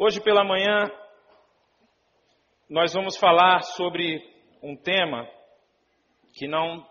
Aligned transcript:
Hoje 0.00 0.20
pela 0.20 0.44
manhã 0.44 0.88
nós 2.70 2.94
vamos 2.94 3.16
falar 3.16 3.62
sobre 3.62 4.22
um 4.62 4.76
tema 4.76 5.28
que 6.34 6.46
não 6.46 6.86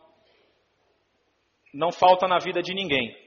não 1.74 1.90
falta 1.90 2.28
na 2.28 2.38
vida 2.38 2.62
de 2.62 2.74
ninguém. 2.74 3.18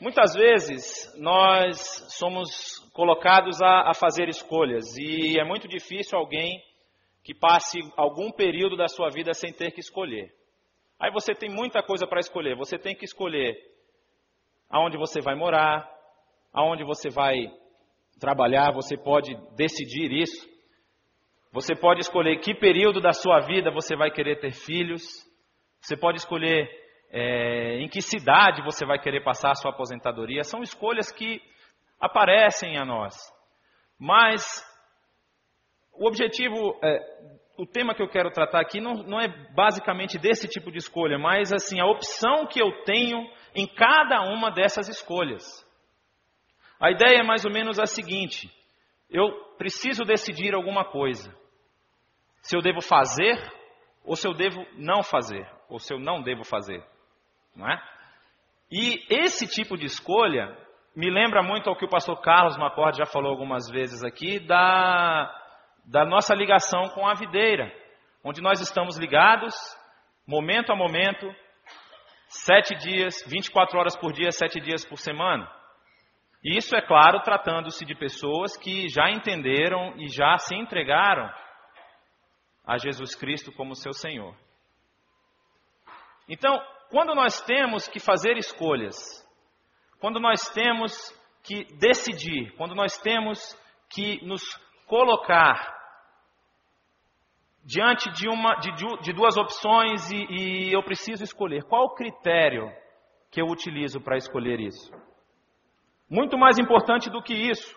Muitas 0.00 0.34
vezes 0.34 1.14
nós 1.20 1.78
somos 2.18 2.80
colocados 2.92 3.62
a, 3.62 3.90
a 3.90 3.94
fazer 3.94 4.28
escolhas 4.28 4.96
e 4.98 5.38
é 5.38 5.44
muito 5.44 5.68
difícil 5.68 6.18
alguém 6.18 6.60
que 7.22 7.32
passe 7.32 7.78
algum 7.96 8.32
período 8.32 8.76
da 8.76 8.88
sua 8.88 9.08
vida 9.08 9.32
sem 9.34 9.52
ter 9.52 9.70
que 9.70 9.78
escolher. 9.78 10.34
Aí 10.98 11.12
você 11.12 11.32
tem 11.32 11.48
muita 11.48 11.80
coisa 11.80 12.08
para 12.08 12.18
escolher. 12.18 12.56
Você 12.56 12.76
tem 12.76 12.96
que 12.96 13.04
escolher 13.04 13.56
aonde 14.68 14.98
você 14.98 15.20
vai 15.20 15.36
morar, 15.36 15.88
aonde 16.52 16.82
você 16.82 17.08
vai 17.08 17.62
trabalhar, 18.18 18.72
você 18.72 18.96
pode 18.96 19.34
decidir 19.56 20.12
isso. 20.12 20.48
Você 21.52 21.74
pode 21.74 22.00
escolher 22.00 22.38
que 22.40 22.54
período 22.54 23.00
da 23.00 23.12
sua 23.12 23.40
vida 23.40 23.70
você 23.70 23.94
vai 23.94 24.10
querer 24.10 24.40
ter 24.40 24.52
filhos. 24.52 25.02
Você 25.80 25.96
pode 25.96 26.18
escolher 26.18 26.68
é, 27.10 27.78
em 27.78 27.88
que 27.88 28.02
cidade 28.02 28.62
você 28.62 28.84
vai 28.84 28.98
querer 28.98 29.22
passar 29.22 29.52
a 29.52 29.54
sua 29.54 29.70
aposentadoria. 29.70 30.42
São 30.42 30.62
escolhas 30.62 31.12
que 31.12 31.40
aparecem 32.00 32.76
a 32.76 32.84
nós. 32.84 33.14
Mas 33.98 34.64
o 35.92 36.08
objetivo, 36.08 36.78
é, 36.82 36.98
o 37.56 37.66
tema 37.66 37.94
que 37.94 38.02
eu 38.02 38.08
quero 38.08 38.30
tratar 38.30 38.60
aqui 38.60 38.80
não, 38.80 38.94
não 39.04 39.20
é 39.20 39.28
basicamente 39.54 40.18
desse 40.18 40.48
tipo 40.48 40.72
de 40.72 40.78
escolha, 40.78 41.18
mas 41.18 41.52
assim 41.52 41.80
a 41.80 41.86
opção 41.86 42.46
que 42.46 42.60
eu 42.60 42.82
tenho 42.84 43.24
em 43.54 43.66
cada 43.66 44.22
uma 44.22 44.50
dessas 44.50 44.88
escolhas. 44.88 45.63
A 46.84 46.90
ideia 46.90 47.20
é 47.20 47.22
mais 47.22 47.46
ou 47.46 47.50
menos 47.50 47.78
a 47.78 47.86
seguinte: 47.86 48.50
eu 49.08 49.32
preciso 49.56 50.04
decidir 50.04 50.54
alguma 50.54 50.84
coisa. 50.84 51.34
Se 52.42 52.54
eu 52.54 52.60
devo 52.60 52.82
fazer 52.82 53.40
ou 54.04 54.14
se 54.16 54.28
eu 54.28 54.34
devo 54.34 54.66
não 54.76 55.02
fazer, 55.02 55.50
ou 55.66 55.78
se 55.78 55.94
eu 55.94 55.98
não 55.98 56.20
devo 56.22 56.44
fazer, 56.44 56.84
não 57.56 57.66
é? 57.66 57.82
E 58.70 59.02
esse 59.08 59.48
tipo 59.48 59.78
de 59.78 59.86
escolha 59.86 60.54
me 60.94 61.10
lembra 61.10 61.42
muito 61.42 61.70
ao 61.70 61.76
que 61.76 61.86
o 61.86 61.88
pastor 61.88 62.20
Carlos 62.20 62.58
Macorde 62.58 62.98
já 62.98 63.06
falou 63.06 63.30
algumas 63.30 63.66
vezes 63.70 64.04
aqui 64.04 64.38
da, 64.38 65.34
da 65.86 66.04
nossa 66.04 66.34
ligação 66.34 66.90
com 66.90 67.08
a 67.08 67.14
videira, 67.14 67.74
onde 68.22 68.42
nós 68.42 68.60
estamos 68.60 68.98
ligados, 68.98 69.54
momento 70.26 70.70
a 70.70 70.76
momento, 70.76 71.34
sete 72.28 72.74
dias, 72.74 73.24
24 73.26 73.78
horas 73.78 73.96
por 73.96 74.12
dia, 74.12 74.30
sete 74.30 74.60
dias 74.60 74.84
por 74.84 74.98
semana. 74.98 75.50
Isso, 76.44 76.76
é 76.76 76.82
claro, 76.82 77.20
tratando-se 77.20 77.86
de 77.86 77.94
pessoas 77.94 78.54
que 78.54 78.86
já 78.90 79.10
entenderam 79.10 79.96
e 79.96 80.08
já 80.08 80.36
se 80.36 80.54
entregaram 80.54 81.32
a 82.66 82.76
Jesus 82.76 83.14
Cristo 83.14 83.50
como 83.50 83.74
seu 83.74 83.94
Senhor. 83.94 84.36
Então, 86.28 86.54
quando 86.90 87.14
nós 87.14 87.40
temos 87.40 87.88
que 87.88 87.98
fazer 87.98 88.36
escolhas, 88.36 88.94
quando 89.98 90.20
nós 90.20 90.50
temos 90.50 90.92
que 91.42 91.64
decidir, 91.78 92.54
quando 92.58 92.74
nós 92.74 92.98
temos 92.98 93.58
que 93.88 94.22
nos 94.26 94.42
colocar 94.86 95.74
diante 97.64 98.10
de, 98.12 98.28
uma, 98.28 98.56
de, 98.56 98.70
de 99.02 99.12
duas 99.14 99.38
opções 99.38 100.10
e, 100.10 100.26
e 100.28 100.72
eu 100.74 100.82
preciso 100.82 101.24
escolher, 101.24 101.64
qual 101.64 101.84
o 101.84 101.94
critério 101.94 102.70
que 103.30 103.40
eu 103.40 103.46
utilizo 103.46 103.98
para 103.98 104.18
escolher 104.18 104.60
isso? 104.60 104.92
Muito 106.14 106.38
mais 106.38 106.60
importante 106.60 107.10
do 107.10 107.20
que 107.20 107.34
isso, 107.34 107.76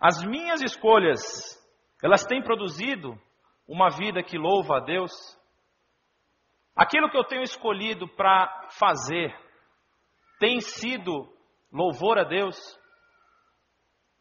as 0.00 0.24
minhas 0.24 0.62
escolhas, 0.62 1.20
elas 2.02 2.24
têm 2.24 2.42
produzido 2.42 3.12
uma 3.68 3.90
vida 3.90 4.22
que 4.22 4.38
louva 4.38 4.78
a 4.78 4.80
Deus? 4.80 5.12
Aquilo 6.74 7.10
que 7.10 7.18
eu 7.18 7.24
tenho 7.24 7.42
escolhido 7.42 8.08
para 8.08 8.70
fazer 8.70 9.38
tem 10.40 10.62
sido 10.62 11.30
louvor 11.70 12.18
a 12.18 12.24
Deus? 12.24 12.56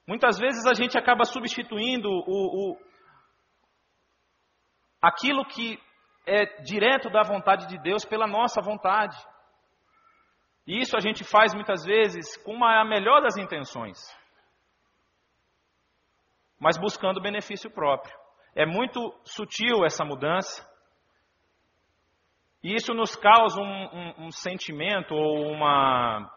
Muitas 0.05 0.37
vezes 0.37 0.65
a 0.65 0.73
gente 0.73 0.97
acaba 0.97 1.23
substituindo 1.23 2.09
o, 2.09 2.73
o, 2.73 2.77
aquilo 5.01 5.45
que 5.45 5.79
é 6.25 6.61
direto 6.63 7.09
da 7.09 7.23
vontade 7.23 7.65
de 7.67 7.81
Deus 7.81 8.03
pela 8.03 8.27
nossa 8.27 8.61
vontade. 8.61 9.15
E 10.67 10.81
isso 10.81 10.97
a 10.97 10.99
gente 10.99 11.23
faz 11.23 11.53
muitas 11.53 11.85
vezes 11.85 12.35
com 12.43 12.53
uma, 12.53 12.81
a 12.81 12.85
melhor 12.85 13.21
das 13.21 13.37
intenções, 13.37 13.97
mas 16.59 16.77
buscando 16.77 17.21
benefício 17.21 17.71
próprio. 17.71 18.13
É 18.53 18.65
muito 18.65 19.17
sutil 19.23 19.85
essa 19.85 20.03
mudança. 20.03 20.67
E 22.61 22.73
isso 22.75 22.93
nos 22.93 23.15
causa 23.15 23.61
um, 23.61 23.63
um, 23.63 24.25
um 24.25 24.31
sentimento 24.31 25.13
ou 25.13 25.51
uma 25.51 26.29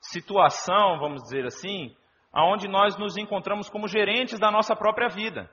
situação, 0.00 0.98
vamos 1.00 1.22
dizer 1.22 1.44
assim, 1.46 1.96
aonde 2.32 2.68
nós 2.68 2.96
nos 2.96 3.16
encontramos 3.16 3.68
como 3.68 3.88
gerentes 3.88 4.38
da 4.38 4.50
nossa 4.50 4.76
própria 4.76 5.08
vida. 5.08 5.50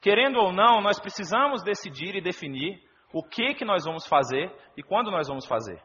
Querendo 0.00 0.38
ou 0.38 0.52
não, 0.52 0.80
nós 0.80 0.98
precisamos 0.98 1.62
decidir 1.62 2.14
e 2.14 2.22
definir 2.22 2.82
o 3.12 3.22
que 3.22 3.54
que 3.54 3.64
nós 3.64 3.84
vamos 3.84 4.06
fazer 4.06 4.50
e 4.76 4.82
quando 4.82 5.10
nós 5.10 5.28
vamos 5.28 5.46
fazer. 5.46 5.82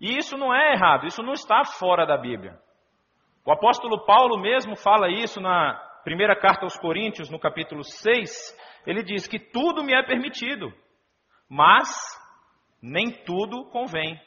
E 0.00 0.16
isso 0.16 0.36
não 0.36 0.54
é 0.54 0.72
errado, 0.72 1.06
isso 1.06 1.22
não 1.22 1.32
está 1.32 1.64
fora 1.64 2.06
da 2.06 2.16
Bíblia. 2.16 2.58
O 3.44 3.52
apóstolo 3.52 4.04
Paulo 4.04 4.38
mesmo 4.38 4.76
fala 4.76 5.08
isso 5.08 5.40
na 5.40 5.74
primeira 6.04 6.38
carta 6.38 6.64
aos 6.64 6.76
Coríntios, 6.76 7.30
no 7.30 7.38
capítulo 7.38 7.82
6. 7.82 8.56
Ele 8.86 9.02
diz 9.02 9.26
que 9.26 9.38
tudo 9.38 9.82
me 9.82 9.94
é 9.94 10.02
permitido, 10.02 10.72
mas 11.48 11.88
nem 12.82 13.10
tudo 13.24 13.64
convém. 13.70 14.20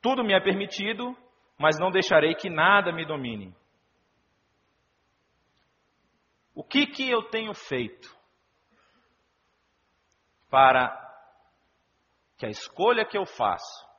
Tudo 0.00 0.24
me 0.24 0.34
é 0.34 0.40
permitido, 0.40 1.16
mas 1.58 1.78
não 1.78 1.90
deixarei 1.90 2.34
que 2.34 2.48
nada 2.48 2.92
me 2.92 3.04
domine. 3.04 3.54
O 6.54 6.62
que, 6.62 6.86
que 6.86 7.10
eu 7.10 7.22
tenho 7.24 7.52
feito 7.52 8.08
para 10.48 10.96
que 12.38 12.46
a 12.46 12.48
escolha 12.48 13.04
que 13.04 13.18
eu 13.18 13.26
faço 13.26 13.93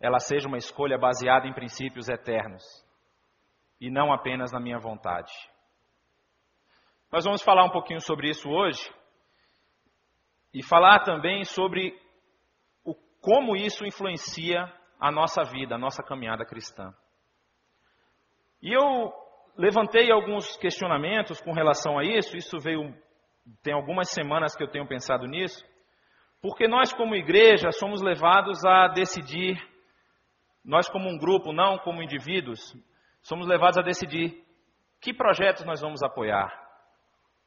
ela 0.00 0.18
seja 0.20 0.48
uma 0.48 0.58
escolha 0.58 0.96
baseada 0.96 1.46
em 1.46 1.52
princípios 1.52 2.08
eternos 2.08 2.62
e 3.80 3.90
não 3.90 4.12
apenas 4.12 4.52
na 4.52 4.60
minha 4.60 4.78
vontade. 4.78 5.32
Nós 7.10 7.24
vamos 7.24 7.42
falar 7.42 7.64
um 7.64 7.70
pouquinho 7.70 8.00
sobre 8.00 8.28
isso 8.28 8.48
hoje 8.48 8.92
e 10.52 10.62
falar 10.62 11.00
também 11.00 11.44
sobre 11.44 11.98
o, 12.84 12.94
como 13.20 13.56
isso 13.56 13.84
influencia 13.84 14.72
a 15.00 15.10
nossa 15.10 15.42
vida, 15.44 15.74
a 15.74 15.78
nossa 15.78 16.02
caminhada 16.02 16.44
cristã. 16.44 16.92
E 18.60 18.72
eu 18.72 19.12
levantei 19.56 20.10
alguns 20.10 20.56
questionamentos 20.56 21.40
com 21.40 21.52
relação 21.52 21.98
a 21.98 22.04
isso, 22.04 22.36
isso 22.36 22.58
veio, 22.58 22.94
tem 23.62 23.72
algumas 23.72 24.10
semanas 24.10 24.54
que 24.56 24.62
eu 24.62 24.70
tenho 24.70 24.86
pensado 24.86 25.26
nisso, 25.26 25.64
porque 26.40 26.68
nós, 26.68 26.92
como 26.92 27.16
igreja, 27.16 27.70
somos 27.72 28.00
levados 28.00 28.64
a 28.64 28.88
decidir 28.88 29.56
nós, 30.64 30.88
como 30.88 31.08
um 31.08 31.18
grupo, 31.18 31.52
não 31.52 31.78
como 31.78 32.02
indivíduos, 32.02 32.60
somos 33.22 33.46
levados 33.46 33.78
a 33.78 33.82
decidir 33.82 34.44
que 35.00 35.14
projetos 35.14 35.64
nós 35.64 35.80
vamos 35.80 36.02
apoiar. 36.02 36.52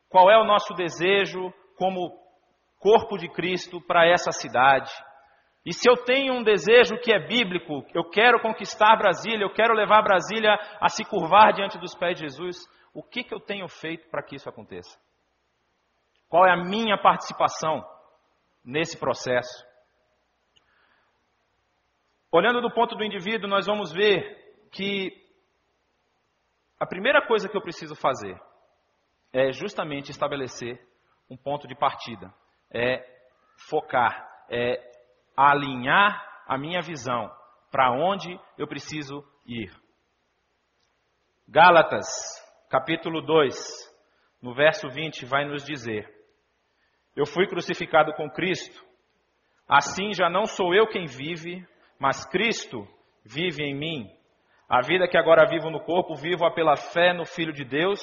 Qual 0.09 0.29
é 0.29 0.37
o 0.37 0.45
nosso 0.45 0.73
desejo 0.73 1.53
como 1.77 2.19
corpo 2.79 3.17
de 3.17 3.29
Cristo 3.29 3.79
para 3.81 4.07
essa 4.07 4.31
cidade? 4.31 4.91
E 5.65 5.73
se 5.73 5.87
eu 5.89 5.95
tenho 5.95 6.33
um 6.33 6.43
desejo 6.43 6.97
que 6.97 7.13
é 7.13 7.19
bíblico, 7.19 7.85
eu 7.93 8.09
quero 8.09 8.41
conquistar 8.41 8.97
Brasília, 8.97 9.43
eu 9.43 9.53
quero 9.53 9.73
levar 9.73 10.01
Brasília 10.01 10.57
a 10.79 10.89
se 10.89 11.05
curvar 11.05 11.53
diante 11.53 11.77
dos 11.77 11.93
pés 11.95 12.15
de 12.17 12.25
Jesus, 12.25 12.57
o 12.93 13.03
que, 13.03 13.23
que 13.23 13.33
eu 13.33 13.39
tenho 13.39 13.67
feito 13.67 14.09
para 14.09 14.23
que 14.23 14.35
isso 14.35 14.49
aconteça? 14.49 14.99
Qual 16.27 16.45
é 16.45 16.51
a 16.51 16.63
minha 16.63 16.97
participação 16.97 17.85
nesse 18.65 18.97
processo? 18.97 19.65
Olhando 22.31 22.61
do 22.61 22.71
ponto 22.71 22.95
do 22.95 23.03
indivíduo, 23.03 23.49
nós 23.49 23.65
vamos 23.65 23.91
ver 23.91 24.55
que 24.71 25.11
a 26.79 26.85
primeira 26.85 27.27
coisa 27.27 27.49
que 27.49 27.57
eu 27.57 27.61
preciso 27.61 27.93
fazer 27.93 28.39
é 29.33 29.51
justamente 29.51 30.11
estabelecer 30.11 30.79
um 31.29 31.35
ponto 31.35 31.67
de 31.67 31.75
partida, 31.75 32.33
é 32.73 33.05
focar, 33.69 34.29
é 34.49 34.81
alinhar 35.35 36.25
a 36.47 36.57
minha 36.57 36.81
visão 36.81 37.29
para 37.69 37.91
onde 37.91 38.39
eu 38.57 38.65
preciso 38.65 39.25
ir. 39.45 39.69
Gálatas, 41.49 42.07
capítulo 42.69 43.21
2, 43.21 43.55
no 44.41 44.53
verso 44.53 44.87
20, 44.89 45.25
vai 45.25 45.43
nos 45.43 45.65
dizer: 45.65 46.09
Eu 47.13 47.25
fui 47.25 47.45
crucificado 47.45 48.13
com 48.13 48.29
Cristo, 48.29 48.85
assim 49.67 50.13
já 50.13 50.29
não 50.29 50.45
sou 50.45 50.73
eu 50.73 50.87
quem 50.87 51.05
vive, 51.05 51.67
mas 52.01 52.25
Cristo 52.25 52.87
vive 53.23 53.63
em 53.63 53.75
mim. 53.75 54.11
A 54.67 54.81
vida 54.81 55.07
que 55.07 55.15
agora 55.15 55.47
vivo 55.47 55.69
no 55.69 55.79
corpo, 55.83 56.15
vivo-a 56.15 56.51
pela 56.51 56.75
fé 56.75 57.13
no 57.13 57.25
Filho 57.25 57.53
de 57.53 57.63
Deus, 57.63 58.01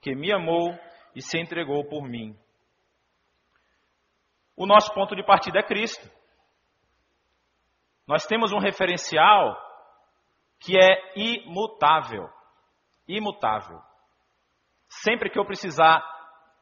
que 0.00 0.14
me 0.14 0.32
amou 0.32 0.72
e 1.16 1.20
se 1.20 1.36
entregou 1.40 1.84
por 1.84 2.04
mim. 2.04 2.38
O 4.56 4.66
nosso 4.66 4.94
ponto 4.94 5.16
de 5.16 5.24
partida 5.24 5.58
é 5.58 5.62
Cristo. 5.64 6.08
Nós 8.06 8.24
temos 8.24 8.52
um 8.52 8.60
referencial 8.60 9.60
que 10.60 10.78
é 10.78 11.12
imutável. 11.16 12.30
Imutável. 13.08 13.82
Sempre 14.88 15.28
que 15.28 15.40
eu 15.40 15.44
precisar 15.44 16.08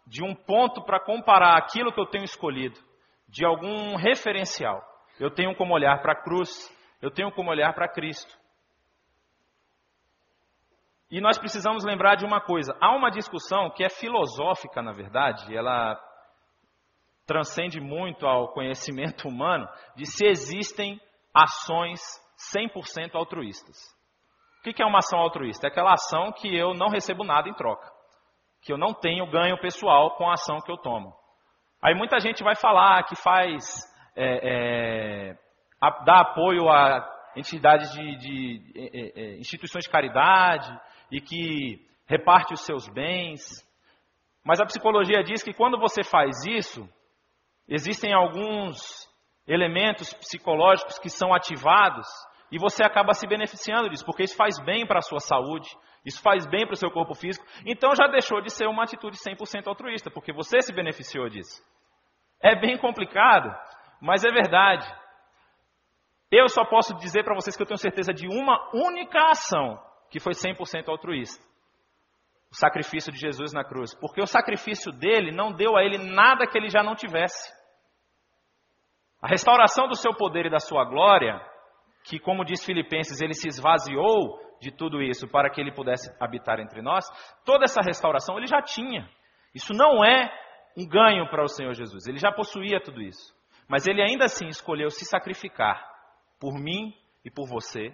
de 0.07 0.25
um 0.25 0.35
ponto 0.35 0.83
para 0.83 1.05
comparar 1.05 1.59
aquilo 1.59 1.93
que 1.93 2.01
eu 2.01 2.07
tenho 2.07 2.25
escolhido, 2.25 2.81
de 3.29 3.45
algum 3.45 3.95
referencial, 3.95 4.83
eu 5.19 5.31
tenho 5.31 5.55
como 5.55 5.75
olhar 5.75 6.01
para 6.01 6.13
a 6.13 6.23
cruz, 6.23 6.51
eu 7.01 7.11
tenho 7.11 7.33
como 7.33 7.51
olhar 7.51 7.73
para 7.75 7.89
Cristo. 7.89 8.37
E 11.11 11.21
nós 11.21 11.39
precisamos 11.39 11.85
lembrar 11.85 12.15
de 12.15 12.25
uma 12.25 12.41
coisa: 12.41 12.77
há 12.81 12.95
uma 12.95 13.11
discussão 13.11 13.71
que 13.71 13.85
é 13.85 13.91
filosófica, 13.91 14.81
na 14.81 14.93
verdade, 14.93 15.55
ela 15.55 16.01
transcende 17.27 17.81
muito 17.81 18.27
ao 18.27 18.53
conhecimento 18.53 19.29
humano, 19.29 19.69
de 19.95 20.07
se 20.07 20.27
existem 20.27 21.01
ações 21.35 22.01
100% 22.57 23.15
altruístas. 23.15 23.77
O 24.61 24.73
que 24.73 24.83
é 24.83 24.87
uma 24.87 24.99
ação 24.99 25.19
altruísta? 25.19 25.67
É 25.67 25.71
aquela 25.71 25.93
ação 25.93 26.33
que 26.33 26.55
eu 26.55 26.73
não 26.73 26.89
recebo 26.89 27.25
nada 27.25 27.49
em 27.49 27.55
troca, 27.55 27.91
que 28.63 28.73
eu 28.73 28.79
não 28.79 28.95
tenho 28.95 29.29
ganho 29.31 29.61
pessoal 29.61 30.17
com 30.17 30.29
a 30.31 30.35
ação 30.35 30.61
que 30.61 30.71
eu 30.71 30.77
tomo. 30.77 31.13
Aí 31.83 31.95
muita 31.95 32.21
gente 32.21 32.45
vai 32.45 32.55
falar 32.55 33.03
que 33.05 33.17
faz, 33.17 33.65
é, 34.17 35.31
é, 35.31 35.39
a, 35.81 35.91
dá 36.05 36.21
apoio 36.21 36.69
a 36.69 37.09
entidades 37.37 37.93
de, 37.93 38.17
de 38.17 38.73
é, 38.77 38.85
é, 38.85 39.25
é 39.25 39.39
instituições 39.39 39.85
de 39.85 39.91
caridade 39.91 40.71
e 41.11 41.21
que 41.21 41.87
reparte 42.07 42.53
os 42.53 42.61
seus 42.61 42.89
bens. 42.89 43.43
Mas 44.45 44.61
a 44.61 44.67
psicologia 44.67 45.23
diz 45.23 45.43
que 45.43 45.53
quando 45.53 45.79
você 45.79 46.03
faz 46.03 46.45
isso, 46.45 46.89
existem 47.69 48.13
alguns 48.13 49.09
elementos 49.47 50.13
psicológicos 50.15 50.99
que 50.99 51.09
são 51.09 51.35
ativados 51.35 52.07
e 52.51 52.59
você 52.59 52.85
acaba 52.85 53.15
se 53.15 53.27
beneficiando 53.27 53.89
disso, 53.89 54.05
porque 54.05 54.25
isso 54.25 54.37
faz 54.37 54.59
bem 54.63 54.87
para 54.87 54.99
a 54.99 55.03
sua 55.03 55.21
saúde, 55.21 55.69
isso 56.05 56.21
faz 56.21 56.47
bem 56.47 56.67
para 56.67 56.75
o 56.75 56.77
seu 56.77 56.91
corpo 56.91 57.15
físico. 57.15 57.47
Então 57.65 57.95
já 57.97 58.07
deixou 58.09 58.43
de 58.43 58.53
ser 58.53 58.67
uma 58.67 58.85
atitude 58.85 59.17
100% 59.17 59.67
altruísta, 59.67 60.11
porque 60.11 60.33
você 60.33 60.61
se 60.61 60.73
beneficiou 60.73 61.29
disso. 61.29 61.63
É 62.41 62.55
bem 62.55 62.77
complicado, 62.77 63.57
mas 64.03 64.25
é 64.25 64.33
verdade. 64.33 64.85
Eu 66.29 66.49
só 66.49 66.65
posso 66.65 66.93
dizer 66.97 67.23
para 67.23 67.37
vocês 67.37 67.57
que 67.57 67.63
eu 67.63 67.67
tenho 67.67 67.79
certeza 67.79 68.13
de 68.13 68.27
uma 68.27 68.69
única 68.75 69.31
ação 69.31 69.81
que 70.11 70.19
foi 70.19 70.33
100% 70.33 70.89
altruísta. 70.89 71.43
O 72.51 72.57
sacrifício 72.57 73.13
de 73.13 73.19
Jesus 73.19 73.53
na 73.53 73.65
cruz. 73.65 73.95
Porque 73.95 74.21
o 74.21 74.27
sacrifício 74.27 74.91
dele 74.91 75.31
não 75.31 75.53
deu 75.53 75.77
a 75.77 75.85
ele 75.85 75.99
nada 75.99 76.47
que 76.49 76.59
ele 76.59 76.69
já 76.69 76.83
não 76.83 76.97
tivesse. 76.97 77.53
A 79.23 79.29
restauração 79.29 79.87
do 79.87 79.95
seu 79.95 80.13
poder 80.13 80.47
e 80.47 80.51
da 80.51 80.59
sua 80.59 80.85
glória, 80.85 81.41
que, 82.05 82.19
como 82.19 82.45
diz 82.45 82.65
Filipenses, 82.65 83.21
ele 83.21 83.35
se 83.35 83.47
esvaziou 83.47 84.41
de 84.61 84.73
tudo 84.73 85.01
isso 85.01 85.29
para 85.29 85.49
que 85.49 85.61
ele 85.61 85.73
pudesse 85.73 86.13
habitar 86.21 86.59
entre 86.59 86.83
nós, 86.83 87.05
toda 87.45 87.65
essa 87.65 87.81
restauração 87.81 88.37
ele 88.37 88.49
já 88.49 88.61
tinha. 88.61 89.09
Isso 89.55 89.73
não 89.73 90.05
é 90.05 90.29
um 90.77 90.89
ganho 90.89 91.29
para 91.31 91.45
o 91.45 91.49
Senhor 91.49 91.73
Jesus, 91.73 92.07
ele 92.09 92.19
já 92.19 92.33
possuía 92.33 92.81
tudo 92.81 93.01
isso. 93.01 93.42
Mas 93.73 93.87
ele 93.87 94.03
ainda 94.03 94.27
assim 94.27 94.49
escolheu 94.49 94.91
se 94.91 95.07
sacrificar 95.07 95.83
por 96.39 96.53
mim 96.59 96.95
e 97.25 97.31
por 97.31 97.49
você, 97.49 97.89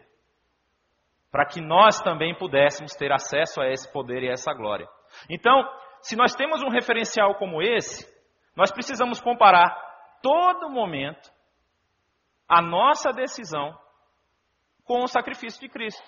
para 1.31 1.47
que 1.47 1.61
nós 1.61 2.01
também 2.01 2.37
pudéssemos 2.37 2.97
ter 2.97 3.13
acesso 3.13 3.61
a 3.61 3.69
esse 3.71 3.89
poder 3.93 4.25
e 4.25 4.29
a 4.29 4.33
essa 4.33 4.53
glória. 4.53 4.89
Então, 5.31 5.63
se 6.03 6.17
nós 6.17 6.35
temos 6.35 6.65
um 6.65 6.69
referencial 6.69 7.37
como 7.37 7.63
esse, 7.63 8.13
nós 8.57 8.73
precisamos 8.73 9.21
comparar 9.21 9.71
todo 10.21 10.69
momento 10.69 11.31
a 12.49 12.61
nossa 12.61 13.13
decisão 13.13 13.73
com 14.83 15.05
o 15.05 15.07
sacrifício 15.07 15.61
de 15.61 15.69
Cristo. 15.69 16.03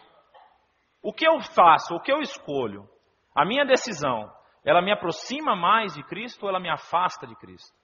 O 1.01 1.13
que 1.13 1.25
eu 1.25 1.39
faço, 1.55 1.95
o 1.95 2.01
que 2.01 2.11
eu 2.11 2.19
escolho, 2.19 2.89
a 3.33 3.45
minha 3.45 3.65
decisão, 3.65 4.29
ela 4.65 4.83
me 4.83 4.91
aproxima 4.91 5.55
mais 5.55 5.95
de 5.95 6.03
Cristo 6.03 6.43
ou 6.43 6.49
ela 6.49 6.59
me 6.59 6.69
afasta 6.69 7.25
de 7.25 7.37
Cristo? 7.37 7.80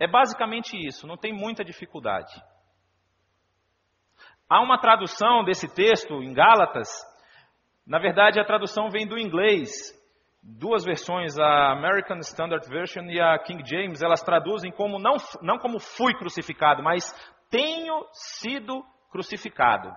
É 0.00 0.08
basicamente 0.08 0.74
isso, 0.74 1.06
não 1.06 1.18
tem 1.18 1.30
muita 1.30 1.62
dificuldade. 1.62 2.32
Há 4.48 4.62
uma 4.62 4.80
tradução 4.80 5.44
desse 5.44 5.68
texto 5.72 6.22
em 6.22 6.32
Gálatas. 6.32 6.88
Na 7.86 7.98
verdade, 7.98 8.40
a 8.40 8.44
tradução 8.44 8.88
vem 8.88 9.06
do 9.06 9.18
inglês. 9.18 9.94
Duas 10.42 10.84
versões, 10.84 11.38
a 11.38 11.72
American 11.72 12.16
Standard 12.20 12.66
Version 12.66 13.04
e 13.10 13.20
a 13.20 13.38
King 13.40 13.62
James, 13.64 14.00
elas 14.00 14.22
traduzem 14.22 14.72
como 14.72 14.98
não, 14.98 15.16
não 15.42 15.58
como 15.58 15.78
fui 15.78 16.14
crucificado, 16.14 16.82
mas 16.82 17.12
tenho 17.50 18.06
sido 18.10 18.82
crucificado. 19.10 19.92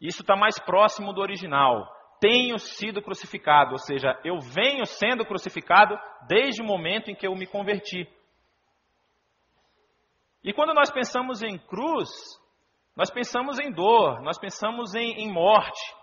Isso 0.00 0.22
está 0.22 0.34
mais 0.34 0.58
próximo 0.58 1.12
do 1.12 1.20
original. 1.20 1.86
Tenho 2.18 2.58
sido 2.58 3.02
crucificado, 3.02 3.72
ou 3.72 3.78
seja, 3.78 4.18
eu 4.24 4.38
venho 4.38 4.86
sendo 4.86 5.26
crucificado 5.26 5.98
desde 6.26 6.62
o 6.62 6.64
momento 6.64 7.10
em 7.10 7.14
que 7.14 7.26
eu 7.26 7.34
me 7.34 7.46
converti. 7.46 8.08
E 10.44 10.52
quando 10.52 10.74
nós 10.74 10.90
pensamos 10.90 11.42
em 11.42 11.58
cruz, 11.58 12.10
nós 12.96 13.10
pensamos 13.10 13.58
em 13.58 13.70
dor, 13.70 14.20
nós 14.22 14.38
pensamos 14.38 14.94
em, 14.94 15.12
em 15.22 15.32
morte. 15.32 15.94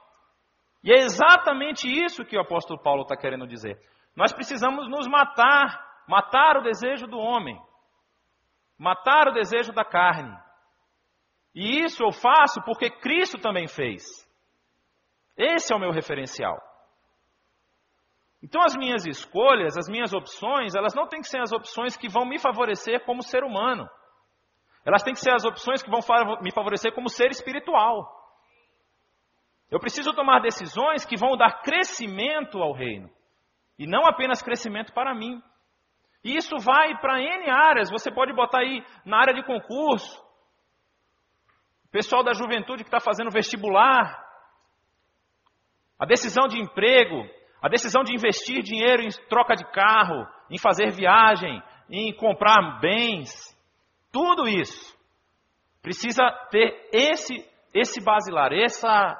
E 0.83 0.91
é 0.91 0.99
exatamente 0.99 1.87
isso 1.87 2.23
que 2.23 2.37
o 2.37 2.41
apóstolo 2.41 2.81
Paulo 2.81 3.01
está 3.01 3.17
querendo 3.17 3.45
dizer. 3.45 3.77
Nós 4.15 4.31
precisamos 4.31 4.89
nos 4.89 5.07
matar, 5.07 6.03
matar 6.07 6.57
o 6.57 6.63
desejo 6.63 7.05
do 7.05 7.17
homem, 7.17 7.59
matar 8.77 9.27
o 9.27 9.33
desejo 9.33 9.73
da 9.73 9.83
carne. 9.83 10.35
E 11.53 11.83
isso 11.83 12.03
eu 12.03 12.11
faço 12.11 12.61
porque 12.63 12.89
Cristo 12.89 13.37
também 13.37 13.67
fez. 13.67 14.03
Esse 15.35 15.73
é 15.73 15.75
o 15.75 15.79
meu 15.79 15.91
referencial. 15.91 16.57
Então 18.41 18.61
as 18.63 18.75
minhas 18.75 19.05
escolhas, 19.05 19.77
as 19.77 19.89
minhas 19.89 20.13
opções, 20.13 20.75
elas 20.75 20.95
não 20.95 21.07
têm 21.07 21.19
que 21.19 21.27
ser 21.27 21.41
as 21.41 21.51
opções 21.51 21.97
que 21.97 22.07
vão 22.07 22.25
me 22.25 22.39
favorecer 22.39 23.03
como 23.05 23.21
ser 23.21 23.43
humano. 23.43 23.89
Elas 24.85 25.03
têm 25.03 25.13
que 25.13 25.19
ser 25.19 25.33
as 25.33 25.43
opções 25.43 25.83
que 25.83 25.89
vão 25.89 25.99
me 26.41 26.51
favorecer 26.51 26.93
como 26.93 27.09
ser 27.09 27.29
espiritual. 27.31 28.19
Eu 29.69 29.79
preciso 29.79 30.13
tomar 30.13 30.39
decisões 30.39 31.05
que 31.05 31.17
vão 31.17 31.37
dar 31.37 31.61
crescimento 31.61 32.57
ao 32.59 32.73
reino. 32.73 33.09
E 33.77 33.85
não 33.85 34.05
apenas 34.05 34.41
crescimento 34.41 34.93
para 34.93 35.13
mim. 35.13 35.41
E 36.23 36.35
isso 36.35 36.57
vai 36.57 36.97
para 36.99 37.21
N 37.21 37.49
áreas. 37.49 37.89
Você 37.91 38.11
pode 38.11 38.33
botar 38.33 38.59
aí 38.61 38.83
na 39.05 39.19
área 39.19 39.33
de 39.33 39.43
concurso. 39.43 40.21
Pessoal 41.91 42.23
da 42.23 42.33
juventude 42.33 42.83
que 42.83 42.89
está 42.89 42.99
fazendo 42.99 43.31
vestibular. 43.31 44.25
A 45.99 46.05
decisão 46.05 46.47
de 46.47 46.59
emprego. 46.59 47.29
A 47.61 47.69
decisão 47.69 48.03
de 48.03 48.13
investir 48.13 48.63
dinheiro 48.63 49.03
em 49.03 49.09
troca 49.29 49.55
de 49.55 49.65
carro. 49.71 50.27
Em 50.49 50.57
fazer 50.57 50.91
viagem. 50.91 51.61
Em 51.89 52.13
comprar 52.15 52.79
bens. 52.81 53.57
Tudo 54.11 54.47
isso 54.47 54.97
precisa 55.81 56.23
ter 56.51 56.89
esse, 56.91 57.45
esse 57.73 58.01
basilar, 58.01 58.51
essa 58.51 59.17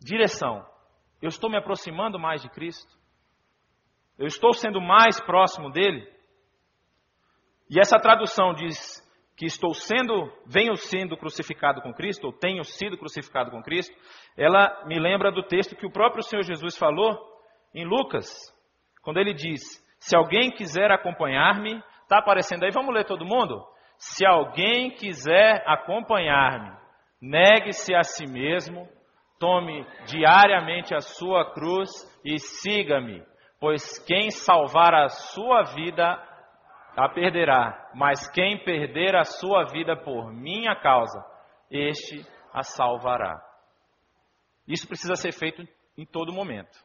direção. 0.00 0.64
Eu 1.20 1.28
estou 1.28 1.50
me 1.50 1.56
aproximando 1.56 2.18
mais 2.18 2.42
de 2.42 2.50
Cristo? 2.50 2.92
Eu 4.18 4.26
estou 4.26 4.52
sendo 4.52 4.80
mais 4.80 5.20
próximo 5.20 5.70
dele? 5.70 6.06
E 7.68 7.80
essa 7.80 7.98
tradução 7.98 8.52
diz 8.52 9.02
que 9.36 9.46
estou 9.46 9.74
sendo, 9.74 10.30
venho 10.46 10.76
sendo 10.76 11.16
crucificado 11.16 11.80
com 11.82 11.92
Cristo, 11.92 12.26
ou 12.26 12.32
tenho 12.32 12.62
sido 12.62 12.96
crucificado 12.96 13.50
com 13.50 13.62
Cristo, 13.62 13.94
ela 14.36 14.84
me 14.86 14.98
lembra 15.00 15.32
do 15.32 15.42
texto 15.42 15.74
que 15.74 15.86
o 15.86 15.90
próprio 15.90 16.22
Senhor 16.22 16.42
Jesus 16.42 16.76
falou 16.76 17.18
em 17.74 17.84
Lucas, 17.84 18.28
quando 19.02 19.18
ele 19.18 19.34
diz: 19.34 19.60
Se 19.98 20.14
alguém 20.14 20.50
quiser 20.52 20.92
acompanhar-me, 20.92 21.82
está 22.02 22.18
aparecendo 22.18 22.64
aí, 22.64 22.70
vamos 22.70 22.94
ler 22.94 23.04
todo 23.04 23.24
mundo? 23.24 23.60
Se 23.96 24.26
alguém 24.26 24.90
quiser 24.90 25.62
acompanhar-me, 25.66 26.76
negue-se 27.20 27.94
a 27.94 28.02
si 28.02 28.26
mesmo, 28.26 28.88
tome 29.38 29.86
diariamente 30.06 30.94
a 30.94 31.00
sua 31.00 31.52
cruz 31.52 31.90
e 32.24 32.38
siga-me, 32.38 33.22
pois 33.60 33.98
quem 34.06 34.30
salvar 34.30 34.94
a 34.94 35.08
sua 35.08 35.62
vida 35.62 36.22
a 36.96 37.08
perderá, 37.08 37.90
mas 37.94 38.30
quem 38.30 38.62
perder 38.62 39.16
a 39.16 39.24
sua 39.24 39.64
vida 39.64 39.96
por 39.96 40.32
minha 40.32 40.76
causa, 40.76 41.24
este 41.70 42.24
a 42.52 42.62
salvará. 42.62 43.42
Isso 44.66 44.86
precisa 44.86 45.14
ser 45.16 45.32
feito 45.32 45.66
em 45.96 46.06
todo 46.06 46.32
momento, 46.32 46.78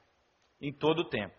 em 0.62 0.74
todo 0.74 1.08
tempo. 1.10 1.36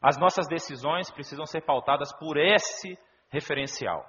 As 0.00 0.18
nossas 0.18 0.46
decisões 0.48 1.10
precisam 1.10 1.46
ser 1.46 1.62
pautadas 1.62 2.12
por 2.18 2.36
esse 2.36 2.98
referencial. 3.30 4.04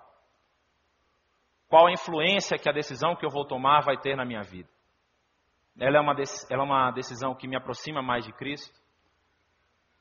Qual 1.73 1.87
a 1.87 1.91
influência 1.91 2.59
que 2.59 2.69
a 2.69 2.71
decisão 2.71 3.15
que 3.15 3.25
eu 3.25 3.31
vou 3.31 3.47
tomar 3.47 3.81
vai 3.81 3.97
ter 3.97 4.15
na 4.15 4.23
minha 4.23 4.43
vida? 4.43 4.69
Ela 5.79 5.97
é, 5.97 5.99
uma, 5.99 6.13
ela 6.51 6.61
é 6.61 6.65
uma 6.67 6.91
decisão 6.91 7.33
que 7.33 7.47
me 7.47 7.55
aproxima 7.55 7.99
mais 7.99 8.23
de 8.23 8.31
Cristo? 8.31 8.79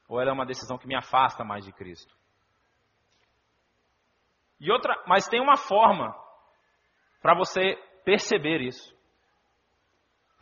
Ou 0.06 0.20
ela 0.20 0.28
é 0.28 0.34
uma 0.34 0.44
decisão 0.44 0.76
que 0.76 0.86
me 0.86 0.94
afasta 0.94 1.42
mais 1.42 1.64
de 1.64 1.72
Cristo? 1.72 2.14
E 4.60 4.70
outra, 4.70 5.02
mas 5.06 5.26
tem 5.26 5.40
uma 5.40 5.56
forma 5.56 6.14
para 7.22 7.34
você 7.34 7.76
perceber 8.04 8.60
isso. 8.60 8.94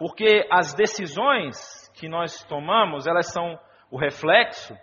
Porque 0.00 0.48
as 0.50 0.74
decisões 0.74 1.88
que 1.90 2.08
nós 2.08 2.42
tomamos, 2.42 3.06
elas 3.06 3.32
são 3.32 3.56
o 3.88 3.96
reflexo 3.96 4.76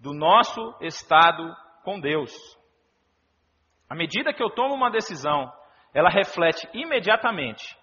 do 0.00 0.14
nosso 0.14 0.74
estado 0.80 1.54
com 1.84 2.00
Deus. 2.00 2.32
À 3.90 3.94
medida 3.94 4.32
que 4.32 4.42
eu 4.42 4.48
tomo 4.48 4.74
uma 4.74 4.90
decisão, 4.90 5.52
ela 5.94 6.08
reflete 6.08 6.68
imediatamente 6.72 7.76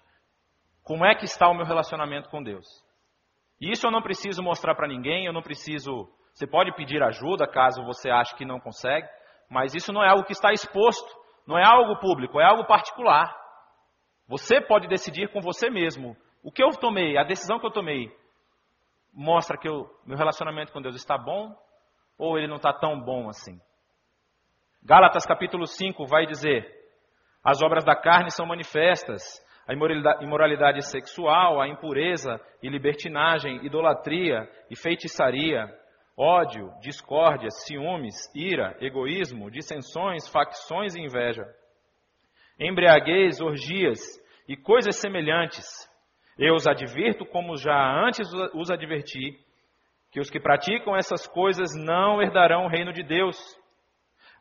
como 0.82 1.04
é 1.04 1.14
que 1.14 1.24
está 1.24 1.48
o 1.48 1.54
meu 1.54 1.64
relacionamento 1.64 2.28
com 2.28 2.42
Deus. 2.42 2.66
E 3.60 3.70
isso 3.70 3.86
eu 3.86 3.90
não 3.90 4.02
preciso 4.02 4.42
mostrar 4.42 4.74
para 4.74 4.88
ninguém, 4.88 5.26
eu 5.26 5.32
não 5.32 5.42
preciso. 5.42 6.08
Você 6.32 6.46
pode 6.46 6.74
pedir 6.74 7.02
ajuda 7.02 7.46
caso 7.46 7.84
você 7.84 8.10
ache 8.10 8.34
que 8.34 8.44
não 8.44 8.58
consegue, 8.58 9.08
mas 9.48 9.74
isso 9.74 9.92
não 9.92 10.02
é 10.02 10.08
algo 10.08 10.24
que 10.24 10.32
está 10.32 10.52
exposto, 10.52 11.08
não 11.46 11.58
é 11.58 11.64
algo 11.64 11.98
público, 12.00 12.40
é 12.40 12.44
algo 12.44 12.64
particular. 12.64 13.36
Você 14.26 14.60
pode 14.60 14.88
decidir 14.88 15.30
com 15.32 15.40
você 15.40 15.68
mesmo. 15.68 16.16
O 16.42 16.50
que 16.50 16.62
eu 16.62 16.70
tomei, 16.70 17.18
a 17.18 17.24
decisão 17.24 17.58
que 17.58 17.66
eu 17.66 17.70
tomei, 17.70 18.10
mostra 19.12 19.58
que 19.58 19.68
o 19.68 19.88
meu 20.06 20.16
relacionamento 20.16 20.72
com 20.72 20.80
Deus 20.80 20.94
está 20.94 21.18
bom 21.18 21.54
ou 22.16 22.38
ele 22.38 22.48
não 22.48 22.56
está 22.56 22.72
tão 22.72 23.00
bom 23.00 23.28
assim. 23.28 23.60
Gálatas 24.82 25.26
capítulo 25.26 25.66
5 25.66 26.06
vai 26.06 26.26
dizer: 26.26 26.79
as 27.42 27.62
obras 27.62 27.84
da 27.84 27.96
carne 27.96 28.30
são 28.30 28.46
manifestas, 28.46 29.22
a 29.66 30.22
imoralidade 30.22 30.84
sexual, 30.84 31.60
a 31.60 31.68
impureza 31.68 32.40
e 32.62 32.68
libertinagem, 32.68 33.64
idolatria 33.64 34.48
e 34.68 34.76
feitiçaria, 34.76 35.66
ódio, 36.16 36.70
discórdia, 36.80 37.48
ciúmes, 37.50 38.16
ira, 38.34 38.76
egoísmo, 38.80 39.50
dissensões, 39.50 40.28
facções 40.28 40.94
e 40.94 41.00
inveja, 41.00 41.44
embriaguez, 42.58 43.40
orgias 43.40 44.00
e 44.46 44.56
coisas 44.56 44.96
semelhantes. 44.96 45.66
Eu 46.38 46.54
os 46.54 46.66
advirto, 46.66 47.24
como 47.24 47.56
já 47.56 48.04
antes 48.04 48.28
os 48.54 48.70
adverti, 48.70 49.38
que 50.10 50.20
os 50.20 50.28
que 50.28 50.40
praticam 50.40 50.96
essas 50.96 51.26
coisas 51.26 51.74
não 51.74 52.20
herdarão 52.20 52.64
o 52.64 52.68
reino 52.68 52.92
de 52.92 53.02
Deus. 53.02 53.38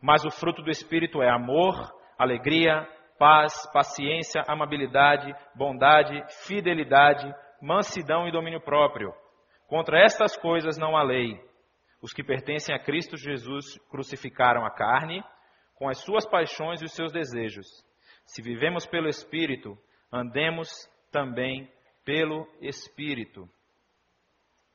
Mas 0.02 0.26
o 0.26 0.32
fruto 0.32 0.62
do 0.62 0.72
Espírito 0.72 1.22
é 1.22 1.30
amor, 1.30 1.76
alegria, 2.20 2.86
paz, 3.18 3.54
paciência, 3.72 4.44
amabilidade, 4.46 5.34
bondade, 5.56 6.22
fidelidade, 6.46 7.34
mansidão 7.62 8.28
e 8.28 8.32
domínio 8.32 8.60
próprio. 8.60 9.14
Contra 9.68 10.04
estas 10.04 10.36
coisas 10.36 10.78
não 10.78 10.98
há 10.98 11.04
lei. 11.04 11.40
Os 12.02 12.12
que 12.14 12.24
pertencem 12.24 12.76
a 12.76 12.80
Cristo 12.80 13.18
Jesus 13.18 13.78
crucificaram 13.90 14.66
a 14.66 14.72
carne 14.72 15.24
com 15.76 15.88
as 15.88 16.00
suas 16.00 16.26
paixões 16.26 16.82
e 16.82 16.86
os 16.86 16.94
seus 16.94 17.12
desejos. 17.12 17.68
Se 18.26 18.42
vivemos 18.42 18.86
pelo 18.86 19.08
Espírito, 19.08 19.78
andemos 20.12 20.70
também 21.12 21.72
pelo 22.04 22.48
Espírito. 22.62 23.48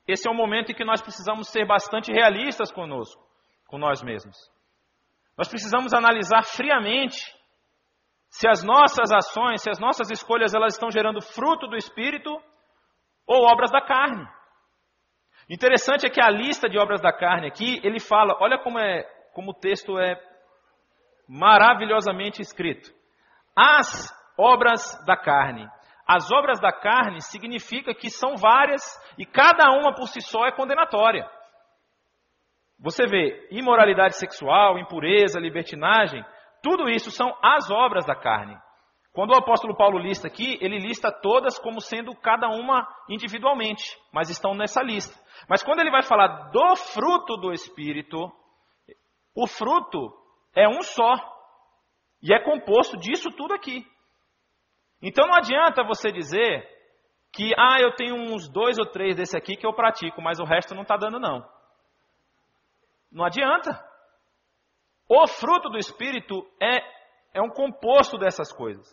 Esse 0.06 0.28
é 0.28 0.30
um 0.30 0.36
momento 0.36 0.70
em 0.70 0.74
que 0.74 0.84
nós 0.84 1.00
precisamos 1.00 1.48
ser 1.48 1.66
bastante 1.66 2.12
realistas 2.12 2.70
conosco, 2.70 3.22
com 3.66 3.78
nós 3.78 4.02
mesmos. 4.02 4.36
Nós 5.36 5.48
precisamos 5.48 5.92
analisar 5.92 6.42
friamente 6.44 7.34
se 8.28 8.48
as 8.48 8.62
nossas 8.64 9.12
ações, 9.12 9.62
se 9.62 9.70
as 9.70 9.78
nossas 9.78 10.10
escolhas, 10.10 10.54
elas 10.54 10.74
estão 10.74 10.90
gerando 10.90 11.20
fruto 11.20 11.66
do 11.66 11.76
Espírito 11.76 12.30
ou 13.26 13.44
obras 13.44 13.70
da 13.70 13.80
carne. 13.80 14.26
Interessante 15.48 16.06
é 16.06 16.10
que 16.10 16.20
a 16.20 16.30
lista 16.30 16.68
de 16.68 16.78
obras 16.78 17.00
da 17.00 17.12
carne 17.12 17.46
aqui, 17.46 17.80
ele 17.84 18.00
fala, 18.00 18.36
olha 18.40 18.58
como 18.58 18.78
é, 18.78 19.02
como 19.32 19.50
o 19.50 19.54
texto 19.54 19.98
é 19.98 20.20
maravilhosamente 21.28 22.40
escrito. 22.40 22.90
As 23.56 24.12
obras 24.38 25.00
da 25.04 25.16
carne. 25.16 25.68
As 26.06 26.30
obras 26.30 26.60
da 26.60 26.72
carne 26.72 27.20
significa 27.20 27.94
que 27.94 28.10
são 28.10 28.36
várias 28.36 28.82
e 29.16 29.24
cada 29.24 29.70
uma 29.70 29.94
por 29.94 30.08
si 30.08 30.20
só 30.20 30.46
é 30.46 30.52
condenatória. 30.52 31.28
Você 32.78 33.06
vê 33.06 33.48
imoralidade 33.50 34.16
sexual, 34.16 34.78
impureza, 34.78 35.40
libertinagem, 35.40 36.24
tudo 36.62 36.88
isso 36.88 37.10
são 37.10 37.36
as 37.42 37.70
obras 37.70 38.04
da 38.04 38.14
carne. 38.14 38.56
Quando 39.12 39.30
o 39.30 39.36
apóstolo 39.36 39.76
Paulo 39.76 39.98
lista 39.98 40.26
aqui, 40.26 40.58
ele 40.60 40.78
lista 40.78 41.12
todas 41.12 41.56
como 41.58 41.80
sendo 41.80 42.16
cada 42.16 42.48
uma 42.48 42.84
individualmente, 43.08 43.96
mas 44.12 44.28
estão 44.28 44.54
nessa 44.54 44.82
lista. 44.82 45.14
Mas 45.48 45.62
quando 45.62 45.80
ele 45.80 45.90
vai 45.90 46.02
falar 46.02 46.50
do 46.50 46.76
fruto 46.76 47.36
do 47.36 47.52
Espírito, 47.52 48.32
o 49.36 49.46
fruto 49.46 50.12
é 50.56 50.68
um 50.68 50.82
só 50.82 51.14
e 52.20 52.34
é 52.34 52.40
composto 52.40 52.96
disso 52.96 53.30
tudo 53.30 53.54
aqui. 53.54 53.86
Então 55.00 55.28
não 55.28 55.36
adianta 55.36 55.84
você 55.84 56.10
dizer 56.10 56.66
que, 57.32 57.52
ah, 57.56 57.80
eu 57.80 57.94
tenho 57.94 58.16
uns 58.16 58.48
dois 58.48 58.78
ou 58.78 58.86
três 58.86 59.16
desse 59.16 59.36
aqui 59.36 59.56
que 59.56 59.66
eu 59.66 59.74
pratico, 59.74 60.22
mas 60.22 60.40
o 60.40 60.44
resto 60.44 60.74
não 60.74 60.82
está 60.82 60.96
dando 60.96 61.20
não. 61.20 61.44
Não 63.14 63.24
adianta. 63.24 63.70
O 65.08 65.26
fruto 65.28 65.70
do 65.70 65.78
Espírito 65.78 66.44
é, 66.60 66.80
é 67.32 67.40
um 67.40 67.48
composto 67.48 68.18
dessas 68.18 68.52
coisas. 68.52 68.84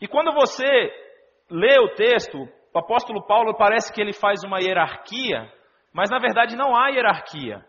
E 0.00 0.08
quando 0.08 0.32
você 0.32 0.64
lê 1.50 1.78
o 1.78 1.94
texto, 1.94 2.38
o 2.72 2.78
apóstolo 2.78 3.26
Paulo 3.26 3.54
parece 3.56 3.92
que 3.92 4.00
ele 4.00 4.14
faz 4.14 4.42
uma 4.44 4.60
hierarquia, 4.60 5.52
mas 5.92 6.08
na 6.08 6.18
verdade 6.18 6.56
não 6.56 6.74
há 6.74 6.88
hierarquia. 6.88 7.64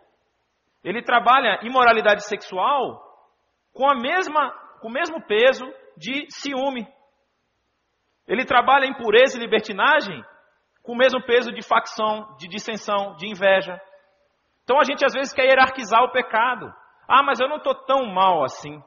Ele 0.83 1.01
trabalha 1.01 1.59
imoralidade 1.63 2.23
sexual 2.23 3.03
com 3.73 3.89
a 3.89 3.95
mesma 3.95 4.51
com 4.79 4.87
o 4.87 4.91
mesmo 4.91 5.21
peso 5.25 5.65
de 5.97 6.25
ciúme. 6.29 6.87
Ele 8.25 8.45
trabalha 8.45 8.85
impureza 8.85 9.35
e 9.35 9.41
libertinagem 9.41 10.23
com 10.83 10.93
o 10.93 10.97
mesmo 10.97 11.21
peso 11.25 11.51
de 11.51 11.61
facção, 11.61 12.37
de 12.37 12.47
dissensão, 12.47 13.15
de 13.15 13.27
inveja. 13.27 13.81
Então 14.69 14.79
a 14.79 14.83
gente 14.83 15.03
às 15.03 15.13
vezes 15.13 15.33
quer 15.33 15.45
hierarquizar 15.45 16.03
o 16.03 16.11
pecado. 16.11 16.71
Ah, 17.07 17.23
mas 17.23 17.39
eu 17.39 17.49
não 17.49 17.57
estou 17.57 17.73
tão 17.73 18.05
mal 18.05 18.43
assim. 18.43 18.79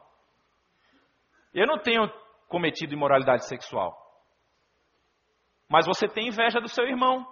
Eu 1.53 1.67
não 1.67 1.77
tenho 1.77 2.09
cometido 2.47 2.95
imoralidade 2.95 3.49
sexual. 3.49 3.93
Mas 5.69 5.85
você 5.85 6.07
tem 6.07 6.29
inveja 6.29 6.61
do 6.61 6.69
seu 6.69 6.85
irmão. 6.85 7.27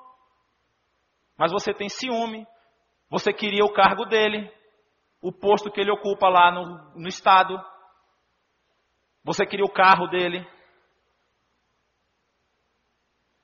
Mas 1.38 1.52
você 1.52 1.73
tem 1.73 1.88
ciúme. 1.88 2.45
Você 3.09 3.33
queria 3.33 3.64
o 3.64 3.73
cargo 3.73 4.04
dele, 4.04 4.52
o 5.23 5.33
posto 5.33 5.71
que 5.71 5.80
ele 5.80 5.92
ocupa 5.92 6.28
lá 6.28 6.50
no, 6.50 7.00
no 7.02 7.07
Estado. 7.07 7.57
Você 9.23 9.47
queria 9.47 9.64
o 9.64 9.73
carro 9.73 10.09
dele. 10.09 10.45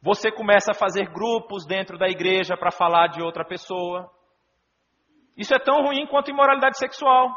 Você 0.03 0.33
começa 0.33 0.73
a 0.73 0.77
fazer 0.77 1.09
grupos 1.13 1.65
dentro 1.65 1.97
da 1.97 2.09
igreja 2.09 2.57
para 2.57 2.73
falar 2.73 3.07
de 3.07 3.23
outra 3.23 3.45
pessoa. 3.45 4.16
Isso 5.37 5.55
é 5.55 5.59
tão 5.59 5.83
ruim 5.83 6.07
quanto 6.07 6.31
imoralidade 6.31 6.79
sexual, 6.79 7.31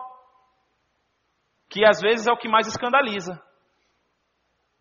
que 1.69 1.85
às 1.85 1.99
vezes 1.99 2.27
é 2.27 2.31
o 2.31 2.37
que 2.37 2.47
mais 2.47 2.67
escandaliza. 2.67 3.41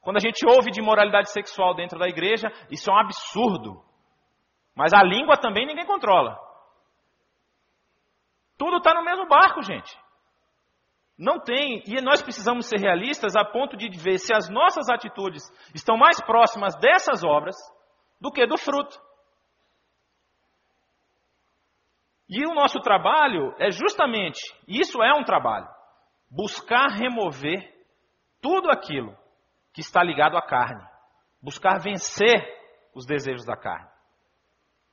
Quando 0.00 0.16
a 0.16 0.20
gente 0.20 0.46
ouve 0.46 0.70
de 0.70 0.80
imoralidade 0.80 1.30
sexual 1.30 1.74
dentro 1.74 1.98
da 1.98 2.06
igreja, 2.08 2.48
isso 2.70 2.90
é 2.90 2.94
um 2.94 2.98
absurdo. 2.98 3.82
Mas 4.74 4.92
a 4.92 5.02
língua 5.02 5.36
também 5.36 5.66
ninguém 5.66 5.84
controla. 5.84 6.38
Tudo 8.56 8.78
está 8.78 8.94
no 8.94 9.04
mesmo 9.04 9.26
barco, 9.26 9.62
gente. 9.62 9.98
Não 11.18 11.40
tem, 11.40 11.82
e 11.84 12.00
nós 12.00 12.22
precisamos 12.22 12.66
ser 12.66 12.78
realistas 12.78 13.34
a 13.34 13.44
ponto 13.44 13.76
de 13.76 13.88
ver 13.98 14.18
se 14.18 14.32
as 14.32 14.48
nossas 14.48 14.88
atitudes 14.88 15.42
estão 15.74 15.96
mais 15.96 16.20
próximas 16.20 16.76
dessas 16.76 17.24
obras 17.24 17.56
do 18.20 18.30
que 18.30 18.46
do 18.46 18.56
fruto. 18.56 18.96
E 22.28 22.44
o 22.44 22.54
nosso 22.54 22.78
trabalho 22.80 23.54
é 23.58 23.70
justamente, 23.70 24.40
isso 24.66 25.02
é 25.02 25.14
um 25.14 25.24
trabalho, 25.24 25.68
buscar 26.30 26.88
remover 26.88 27.74
tudo 28.40 28.70
aquilo 28.70 29.16
que 29.72 29.80
está 29.80 30.02
ligado 30.02 30.36
à 30.36 30.42
carne, 30.42 30.84
buscar 31.42 31.78
vencer 31.78 32.46
os 32.94 33.06
desejos 33.06 33.46
da 33.46 33.56
carne. 33.56 33.88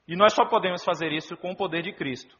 E 0.07 0.15
nós 0.15 0.33
só 0.33 0.45
podemos 0.45 0.83
fazer 0.83 1.11
isso 1.11 1.35
com 1.35 1.51
o 1.51 1.57
poder 1.57 1.81
de 1.81 1.91
Cristo. 1.91 2.37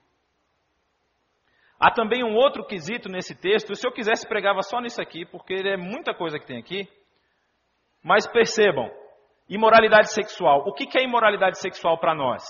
Há 1.80 1.92
também 1.92 2.24
um 2.24 2.36
outro 2.36 2.66
quesito 2.66 3.10
nesse 3.10 3.36
texto, 3.36 3.76
se 3.76 3.86
eu 3.86 3.92
quisesse 3.92 4.28
pregava 4.28 4.62
só 4.62 4.80
nisso 4.80 5.02
aqui, 5.02 5.26
porque 5.26 5.56
é 5.56 5.76
muita 5.76 6.14
coisa 6.14 6.40
que 6.40 6.46
tem 6.46 6.58
aqui. 6.58 6.88
Mas 8.02 8.26
percebam, 8.26 8.90
imoralidade 9.50 10.14
sexual. 10.14 10.64
O 10.66 10.74
que 10.74 10.98
é 10.98 11.04
imoralidade 11.04 11.60
sexual 11.60 11.98
para 11.98 12.16
nós? 12.16 12.44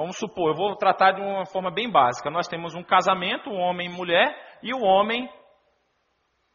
Vamos 0.00 0.16
supor, 0.16 0.52
eu 0.52 0.56
vou 0.56 0.74
tratar 0.76 1.12
de 1.12 1.20
uma 1.20 1.44
forma 1.44 1.70
bem 1.70 1.90
básica. 1.90 2.30
Nós 2.30 2.48
temos 2.48 2.74
um 2.74 2.82
casamento, 2.82 3.50
um 3.50 3.60
homem 3.60 3.86
e 3.86 3.92
mulher, 3.92 4.34
e 4.62 4.72
o 4.72 4.80
homem 4.80 5.28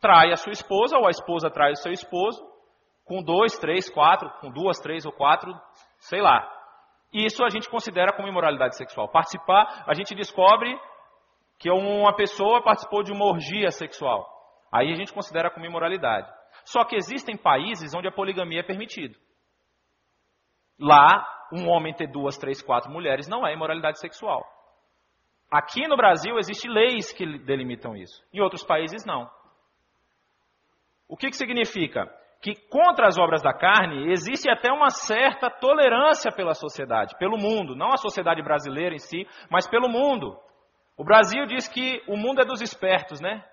trai 0.02 0.32
a 0.32 0.36
sua 0.36 0.52
esposa, 0.52 0.98
ou 0.98 1.06
a 1.06 1.12
esposa 1.12 1.52
trai 1.52 1.74
o 1.74 1.75
seu 1.75 1.92
esposo, 1.92 2.44
com 3.04 3.22
dois, 3.22 3.56
três, 3.60 3.88
quatro, 3.88 4.28
com 4.42 4.50
duas, 4.50 4.80
três 4.80 5.06
ou 5.06 5.12
quatro, 5.12 5.54
sei 6.00 6.22
lá. 6.22 6.52
Isso 7.14 7.44
a 7.44 7.50
gente 7.50 7.70
considera 7.70 8.12
como 8.14 8.28
imoralidade 8.28 8.78
sexual. 8.78 9.10
Participar, 9.10 9.84
a 9.86 9.94
gente 9.94 10.16
descobre 10.16 10.75
que 11.60 11.70
uma 11.70 12.16
pessoa 12.16 12.64
participou 12.64 13.04
de 13.04 13.12
uma 13.12 13.25
orgia 13.25 13.70
sexual. 13.70 14.28
Aí 14.72 14.92
a 14.92 14.96
gente 14.96 15.14
considera 15.14 15.52
como 15.52 15.68
imoralidade. 15.68 16.28
Só 16.64 16.84
que 16.84 16.96
existem 16.96 17.38
países 17.38 17.94
onde 17.94 18.08
a 18.08 18.12
poligamia 18.12 18.62
é 18.62 18.64
permitida. 18.64 19.16
Lá, 20.79 21.25
um 21.51 21.67
homem 21.70 21.94
ter 21.94 22.08
duas, 22.08 22.38
três, 22.38 22.62
quatro 22.62 22.91
mulheres 22.91 23.27
não 23.27 23.46
é 23.46 23.53
imoralidade 23.53 24.00
sexual. 24.00 24.46
Aqui 25.50 25.88
no 25.88 25.96
Brasil 25.96 26.38
existem 26.38 26.72
leis 26.72 27.13
que 27.13 27.25
delimitam 27.39 27.96
isso. 27.96 28.22
Em 28.34 28.41
outros 28.41 28.63
países 28.63 29.05
não. 29.05 29.29
O 31.08 31.15
que, 31.15 31.29
que 31.29 31.38
significa? 31.38 32.12
Que 32.41 32.55
contra 32.70 33.08
as 33.08 33.17
obras 33.17 33.41
da 33.41 33.53
carne 33.53 34.12
existe 34.12 34.50
até 34.50 34.72
uma 34.72 34.89
certa 34.89 35.50
tolerância 35.50 36.32
pela 36.32 36.53
sociedade, 36.53 37.15
pelo 37.17 37.38
mundo, 37.38 37.75
não 37.75 37.94
a 37.94 37.98
sociedade 37.98 38.41
brasileira 38.41 38.94
em 38.94 39.00
si, 39.00 39.27
mas 39.50 39.67
pelo 39.67 39.88
mundo. 39.88 40.38
O 40.98 41.03
Brasil 41.03 41.46
diz 41.46 41.67
que 41.67 42.01
o 42.08 42.17
mundo 42.17 42.41
é 42.41 42.46
dos 42.46 42.62
espertos, 42.62 43.20
né? 43.22 43.44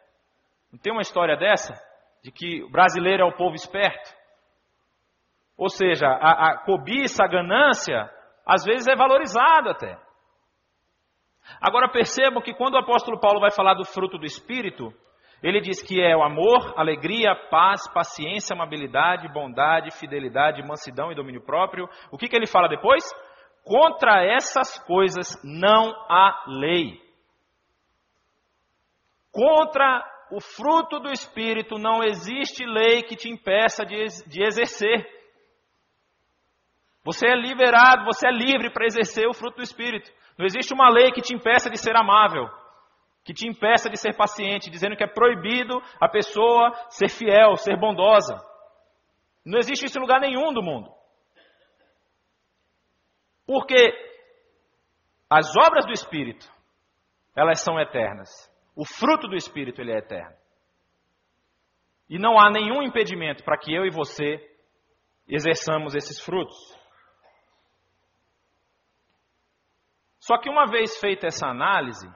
Não 0.73 0.79
tem 0.79 0.93
uma 0.93 1.03
história 1.03 1.37
dessa? 1.37 1.75
De 2.23 2.31
que 2.31 2.63
o 2.63 2.71
brasileiro 2.71 3.23
é 3.23 3.27
o 3.27 3.37
povo 3.37 3.55
esperto? 3.55 4.22
Ou 5.57 5.69
seja, 5.69 6.07
a, 6.07 6.51
a 6.51 6.59
cobiça, 6.65 7.25
a 7.25 7.29
ganância, 7.29 8.11
às 8.47 8.65
vezes 8.65 8.87
é 8.87 8.97
valorizado 8.97 9.71
até. 9.71 9.99
Agora 11.61 11.91
percebam 11.91 12.43
que 12.43 12.55
quando 12.55 12.75
o 12.75 12.79
apóstolo 12.79 13.21
Paulo 13.21 13.41
vai 13.41 13.51
falar 13.51 13.75
do 13.75 13.85
fruto 13.85 14.19
do 14.19 14.25
Espírito, 14.25 14.93
ele 15.43 15.61
diz 15.61 15.83
que 15.83 16.01
é 16.01 16.17
o 16.17 16.23
amor, 16.23 16.73
alegria, 16.77 17.35
paz, 17.51 17.93
paciência, 17.93 18.55
amabilidade, 18.55 19.33
bondade, 19.33 19.91
fidelidade, 19.91 20.63
mansidão 20.63 21.11
e 21.11 21.17
domínio 21.17 21.43
próprio. 21.43 21.89
O 22.13 22.17
que, 22.17 22.29
que 22.29 22.37
ele 22.37 22.47
fala 22.47 22.69
depois? 22.69 23.03
Contra 23.65 24.25
essas 24.25 24.79
coisas 24.85 25.41
não 25.45 25.91
há 26.09 26.45
lei. 26.47 27.01
Contra 29.33 30.05
o 30.31 30.41
fruto 30.41 31.01
do 31.01 31.11
Espírito 31.11 31.77
não 31.77 32.03
existe 32.05 32.65
lei 32.65 33.03
que 33.03 33.17
te 33.17 33.29
impeça 33.29 33.85
de, 33.85 34.05
de 34.29 34.45
exercer. 34.45 35.22
Você 37.05 37.27
é 37.27 37.35
liberado, 37.35 38.05
você 38.05 38.29
é 38.29 38.31
livre 38.31 38.71
para 38.73 38.87
exercer 38.87 39.27
o 39.27 39.35
fruto 39.35 39.57
do 39.57 39.63
Espírito. 39.63 40.11
Não 40.39 40.47
existe 40.47 40.73
uma 40.73 40.89
lei 40.89 41.11
que 41.11 41.21
te 41.21 41.35
impeça 41.35 41.69
de 41.69 41.77
ser 41.77 41.97
amável, 41.97 42.49
que 43.25 43.35
te 43.35 43.49
impeça 43.49 43.91
de 43.91 43.97
ser 43.97 44.17
paciente, 44.17 44.71
dizendo 44.71 44.97
que 44.97 45.05
é 45.05 45.09
proibido 45.09 45.83
a 46.01 46.09
pessoa 46.09 46.73
ser 46.91 47.09
fiel, 47.09 47.57
ser 47.57 47.77
bondosa. 47.77 48.37
Não 49.45 49.59
existe 49.59 49.87
isso 49.87 49.99
em 49.99 50.01
lugar 50.01 50.21
nenhum 50.21 50.53
do 50.53 50.63
mundo. 50.63 50.91
Porque 53.45 53.93
as 55.29 55.51
obras 55.57 55.85
do 55.85 55.93
Espírito, 55.93 56.49
elas 57.35 57.61
são 57.61 57.81
eternas. 57.81 58.29
O 58.77 58.85
fruto 58.85 59.27
do 59.27 59.37
Espírito, 59.37 59.81
ele 59.81 59.93
é 59.93 59.99
eterno. 59.99 60.37
E 62.09 62.19
não 62.19 62.39
há 62.39 62.51
nenhum 62.51 62.83
impedimento 62.83 63.43
para 63.43 63.59
que 63.59 63.75
eu 63.75 63.85
e 63.85 63.91
você 63.91 64.39
exerçamos 65.27 65.95
esses 65.95 66.21
frutos. 66.21 66.57
Só 70.23 70.39
que 70.39 70.49
uma 70.49 70.67
vez 70.67 70.99
feita 71.01 71.27
essa 71.27 71.49
análise, 71.49 72.09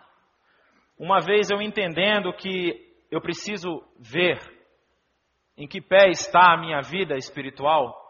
uma 0.97 1.21
vez 1.21 1.51
eu 1.51 1.61
entendendo 1.61 2.33
que 2.33 2.95
eu 3.11 3.21
preciso 3.21 3.83
ver 3.99 4.39
em 5.57 5.67
que 5.67 5.81
pé 5.81 6.09
está 6.11 6.53
a 6.53 6.57
minha 6.57 6.81
vida 6.83 7.17
espiritual, 7.17 8.01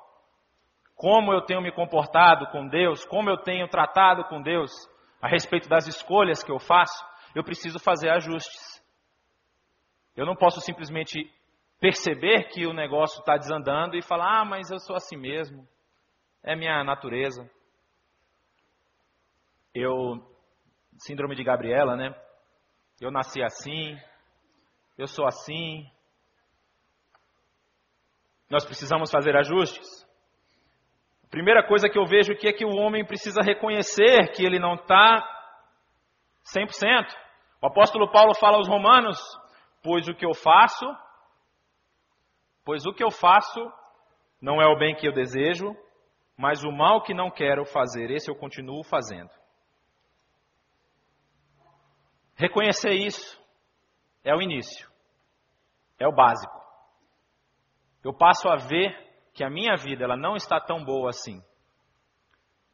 como 0.94 1.32
eu 1.32 1.40
tenho 1.40 1.62
me 1.62 1.72
comportado 1.72 2.46
com 2.48 2.68
Deus, 2.68 3.06
como 3.06 3.30
eu 3.30 3.38
tenho 3.38 3.66
tratado 3.68 4.24
com 4.24 4.42
Deus 4.42 4.70
a 5.20 5.28
respeito 5.28 5.66
das 5.66 5.86
escolhas 5.86 6.44
que 6.44 6.52
eu 6.52 6.58
faço, 6.58 7.02
eu 7.34 7.42
preciso 7.42 7.78
fazer 7.78 8.10
ajustes. 8.10 8.82
Eu 10.14 10.26
não 10.26 10.36
posso 10.36 10.60
simplesmente 10.60 11.32
perceber 11.80 12.48
que 12.48 12.66
o 12.66 12.74
negócio 12.74 13.18
está 13.20 13.38
desandando 13.38 13.96
e 13.96 14.02
falar, 14.02 14.42
ah, 14.42 14.44
mas 14.44 14.70
eu 14.70 14.78
sou 14.78 14.94
assim 14.94 15.16
mesmo, 15.16 15.66
é 16.42 16.54
minha 16.54 16.84
natureza 16.84 17.50
eu 19.76 20.16
síndrome 20.98 21.34
de 21.34 21.44
Gabriela, 21.44 21.96
né? 21.96 22.14
Eu 23.00 23.10
nasci 23.10 23.42
assim, 23.42 23.94
eu 24.96 25.06
sou 25.06 25.26
assim. 25.26 25.84
Nós 28.48 28.64
precisamos 28.64 29.10
fazer 29.10 29.36
ajustes. 29.36 30.06
A 31.24 31.28
primeira 31.28 31.66
coisa 31.66 31.88
que 31.88 31.98
eu 31.98 32.06
vejo 32.06 32.32
aqui 32.32 32.48
é 32.48 32.52
que 32.52 32.64
o 32.64 32.74
homem 32.76 33.04
precisa 33.04 33.42
reconhecer 33.42 34.32
que 34.32 34.44
ele 34.44 34.58
não 34.58 34.74
está 34.74 35.22
100%. 36.56 37.14
O 37.60 37.66
apóstolo 37.66 38.10
Paulo 38.10 38.34
fala 38.34 38.56
aos 38.56 38.68
romanos: 38.68 39.18
Pois 39.82 40.08
o 40.08 40.14
que 40.14 40.24
eu 40.24 40.32
faço, 40.32 40.86
pois 42.64 42.86
o 42.86 42.94
que 42.94 43.04
eu 43.04 43.10
faço 43.10 43.60
não 44.40 44.62
é 44.62 44.66
o 44.66 44.78
bem 44.78 44.94
que 44.94 45.06
eu 45.06 45.12
desejo, 45.12 45.76
mas 46.38 46.64
o 46.64 46.72
mal 46.72 47.02
que 47.02 47.12
não 47.12 47.30
quero 47.30 47.64
fazer, 47.66 48.10
esse 48.10 48.30
eu 48.30 48.36
continuo 48.36 48.82
fazendo. 48.84 49.30
Reconhecer 52.36 52.92
isso 52.92 53.40
é 54.22 54.34
o 54.34 54.42
início, 54.42 54.88
é 55.98 56.06
o 56.06 56.12
básico. 56.12 56.54
Eu 58.04 58.12
passo 58.12 58.48
a 58.48 58.56
ver 58.56 58.94
que 59.32 59.42
a 59.42 59.50
minha 59.50 59.74
vida 59.76 60.04
ela 60.04 60.16
não 60.16 60.36
está 60.36 60.60
tão 60.60 60.84
boa 60.84 61.10
assim. 61.10 61.42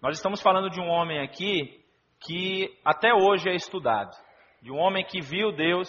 Nós 0.01 0.17
estamos 0.17 0.43
falando 0.43 0.69
de 0.69 0.81
um 0.81 0.89
homem 0.89 1.21
aqui 1.21 1.81
que 2.21 2.77
até 2.85 3.15
hoje 3.15 3.49
é 3.49 3.55
estudado, 3.55 4.11
de 4.61 4.71
um 4.71 4.79
homem 4.79 5.05
que 5.05 5.21
viu 5.21 5.53
Deus, 5.53 5.89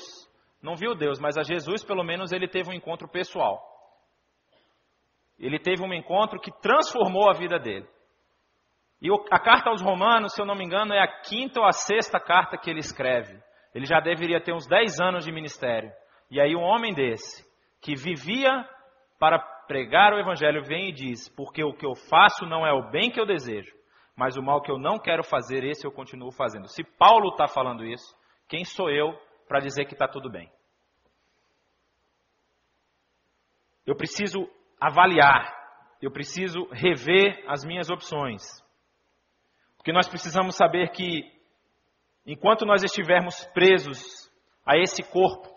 não 0.61 0.75
viu 0.75 0.95
Deus, 0.95 1.19
mas 1.19 1.35
a 1.37 1.43
Jesus 1.43 1.83
pelo 1.83 2.03
menos 2.03 2.31
ele 2.31 2.47
teve 2.47 2.69
um 2.69 2.73
encontro 2.73 3.07
pessoal. 3.07 3.61
Ele 5.39 5.59
teve 5.59 5.83
um 5.83 5.93
encontro 5.93 6.39
que 6.39 6.51
transformou 6.61 7.29
a 7.29 7.33
vida 7.33 7.57
dele. 7.57 7.87
E 9.01 9.09
a 9.31 9.39
carta 9.39 9.69
aos 9.69 9.81
Romanos, 9.81 10.33
se 10.33 10.41
eu 10.41 10.45
não 10.45 10.55
me 10.55 10.63
engano, 10.63 10.93
é 10.93 11.01
a 11.01 11.21
quinta 11.21 11.59
ou 11.59 11.65
a 11.65 11.71
sexta 11.71 12.19
carta 12.19 12.57
que 12.57 12.69
ele 12.69 12.79
escreve. 12.79 13.41
Ele 13.73 13.85
já 13.85 13.99
deveria 13.99 14.41
ter 14.41 14.53
uns 14.53 14.67
10 14.67 14.99
anos 14.99 15.25
de 15.25 15.31
ministério. 15.31 15.91
E 16.29 16.39
aí 16.39 16.55
um 16.55 16.61
homem 16.61 16.93
desse, 16.93 17.43
que 17.81 17.95
vivia 17.95 18.67
para 19.19 19.39
pregar 19.67 20.13
o 20.13 20.19
evangelho, 20.19 20.63
vem 20.63 20.89
e 20.89 20.93
diz: 20.93 21.29
"Porque 21.29 21.63
o 21.63 21.73
que 21.73 21.85
eu 21.85 21.95
faço 22.09 22.45
não 22.45 22.65
é 22.65 22.71
o 22.71 22.89
bem 22.91 23.09
que 23.09 23.19
eu 23.19 23.25
desejo, 23.25 23.73
mas 24.15 24.37
o 24.37 24.43
mal 24.43 24.61
que 24.61 24.71
eu 24.71 24.77
não 24.77 24.99
quero 24.99 25.23
fazer, 25.23 25.63
esse 25.63 25.85
eu 25.85 25.91
continuo 25.91 26.31
fazendo". 26.31 26.67
Se 26.67 26.83
Paulo 26.83 27.29
está 27.29 27.47
falando 27.47 27.85
isso, 27.85 28.15
quem 28.47 28.63
sou 28.63 28.89
eu 28.89 29.17
para 29.47 29.59
dizer 29.59 29.85
que 29.85 29.93
está 29.93 30.07
tudo 30.07 30.29
bem? 30.29 30.51
Eu 33.85 33.95
preciso 33.95 34.47
avaliar, 34.79 35.53
eu 36.01 36.11
preciso 36.11 36.67
rever 36.71 37.43
as 37.47 37.65
minhas 37.65 37.89
opções. 37.89 38.41
Porque 39.77 39.91
nós 39.91 40.07
precisamos 40.07 40.55
saber 40.55 40.91
que 40.91 41.32
Enquanto 42.25 42.65
nós 42.65 42.83
estivermos 42.83 43.45
presos 43.47 44.31
a 44.65 44.77
esse 44.77 45.03
corpo, 45.03 45.49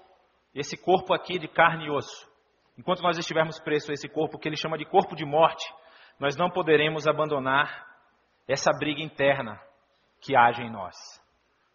esse 0.55 0.77
corpo 0.77 1.15
aqui 1.15 1.39
de 1.39 1.47
carne 1.47 1.87
e 1.87 1.91
osso, 1.91 2.29
enquanto 2.77 3.03
nós 3.03 3.19
estivermos 3.19 3.61
presos 3.61 3.91
a 3.91 3.93
esse 3.93 4.09
corpo 4.09 4.39
que 4.39 4.49
ele 4.49 4.57
chama 4.57 4.77
de 4.77 4.85
corpo 4.85 5.15
de 5.15 5.25
morte, 5.25 5.65
nós 6.19 6.37
não 6.37 6.51
poderemos 6.51 7.07
abandonar 7.07 7.87
essa 8.49 8.71
briga 8.73 9.01
interna 9.01 9.61
que 10.21 10.37
age 10.37 10.63
em 10.63 10.71
nós. 10.71 10.97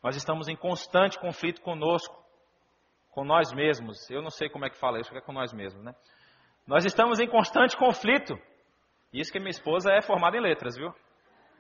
Nós 0.03 0.15
estamos 0.15 0.47
em 0.47 0.55
constante 0.55 1.19
conflito 1.19 1.61
conosco, 1.61 2.15
com 3.11 3.23
nós 3.23 3.53
mesmos. 3.53 4.09
Eu 4.09 4.21
não 4.21 4.29
sei 4.29 4.49
como 4.49 4.65
é 4.65 4.69
que 4.69 4.77
fala 4.77 4.99
isso, 4.99 5.15
é 5.15 5.21
com 5.21 5.31
nós 5.31 5.53
mesmos, 5.53 5.83
né? 5.83 5.93
Nós 6.65 6.85
estamos 6.85 7.19
em 7.19 7.27
constante 7.27 7.77
conflito. 7.77 8.37
Isso 9.13 9.31
que 9.31 9.39
minha 9.39 9.51
esposa 9.51 9.91
é 9.91 10.01
formada 10.01 10.37
em 10.37 10.41
letras, 10.41 10.75
viu? 10.75 10.93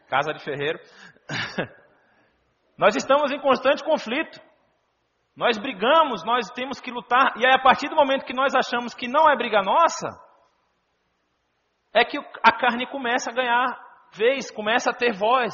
Casa 0.07 0.33
de 0.33 0.43
ferreiro. 0.43 0.79
Nós 2.77 2.95
estamos 2.95 3.31
em 3.31 3.39
constante 3.39 3.83
conflito. 3.83 4.39
Nós 5.35 5.57
brigamos, 5.57 6.23
nós 6.23 6.49
temos 6.51 6.79
que 6.79 6.91
lutar. 6.91 7.33
E 7.37 7.45
aí, 7.45 7.53
a 7.53 7.61
partir 7.61 7.87
do 7.89 7.95
momento 7.95 8.25
que 8.25 8.33
nós 8.33 8.53
achamos 8.53 8.93
que 8.93 9.07
não 9.07 9.29
é 9.29 9.35
briga 9.35 9.61
nossa, 9.61 10.07
é 11.93 12.03
que 12.03 12.17
a 12.17 12.51
carne 12.51 12.85
começa 12.87 13.29
a 13.29 13.33
ganhar 13.33 13.79
vez, 14.13 14.51
começa 14.51 14.91
a 14.91 14.93
ter 14.93 15.13
voz. 15.13 15.53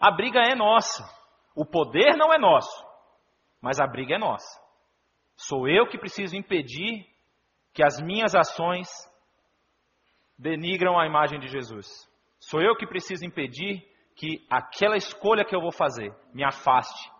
A 0.00 0.10
briga 0.10 0.40
é 0.40 0.54
nossa. 0.54 1.04
O 1.54 1.64
poder 1.64 2.16
não 2.16 2.32
é 2.32 2.38
nosso, 2.38 2.84
mas 3.60 3.78
a 3.78 3.86
briga 3.86 4.14
é 4.14 4.18
nossa. 4.18 4.60
Sou 5.36 5.68
eu 5.68 5.86
que 5.86 5.98
preciso 5.98 6.36
impedir 6.36 7.06
que 7.74 7.84
as 7.84 8.00
minhas 8.00 8.34
ações 8.34 8.88
denigram 10.38 10.98
a 10.98 11.06
imagem 11.06 11.38
de 11.38 11.48
Jesus. 11.48 11.86
Sou 12.40 12.60
eu 12.60 12.76
que 12.76 12.86
preciso 12.86 13.24
impedir 13.24 13.86
que 14.16 14.46
aquela 14.50 14.96
escolha 14.96 15.44
que 15.44 15.54
eu 15.54 15.60
vou 15.60 15.72
fazer 15.72 16.14
me 16.32 16.44
afaste 16.44 17.10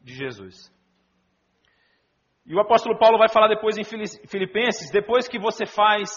de 0.00 0.14
Jesus. 0.14 0.72
E 2.44 2.54
o 2.54 2.60
apóstolo 2.60 2.98
Paulo 2.98 3.18
vai 3.18 3.28
falar 3.28 3.48
depois 3.48 3.76
em 3.78 3.84
Filipenses, 3.84 4.90
depois 4.90 5.28
que 5.28 5.38
você 5.38 5.64
faz 5.64 6.10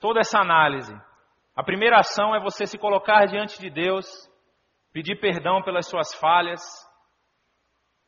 toda 0.00 0.20
essa 0.20 0.40
análise, 0.40 0.94
a 1.54 1.62
primeira 1.62 1.98
ação 1.98 2.34
é 2.34 2.40
você 2.40 2.66
se 2.66 2.78
colocar 2.78 3.26
diante 3.26 3.60
de 3.60 3.68
Deus, 3.68 4.06
pedir 4.92 5.20
perdão 5.20 5.60
pelas 5.60 5.88
suas 5.88 6.14
falhas 6.14 6.60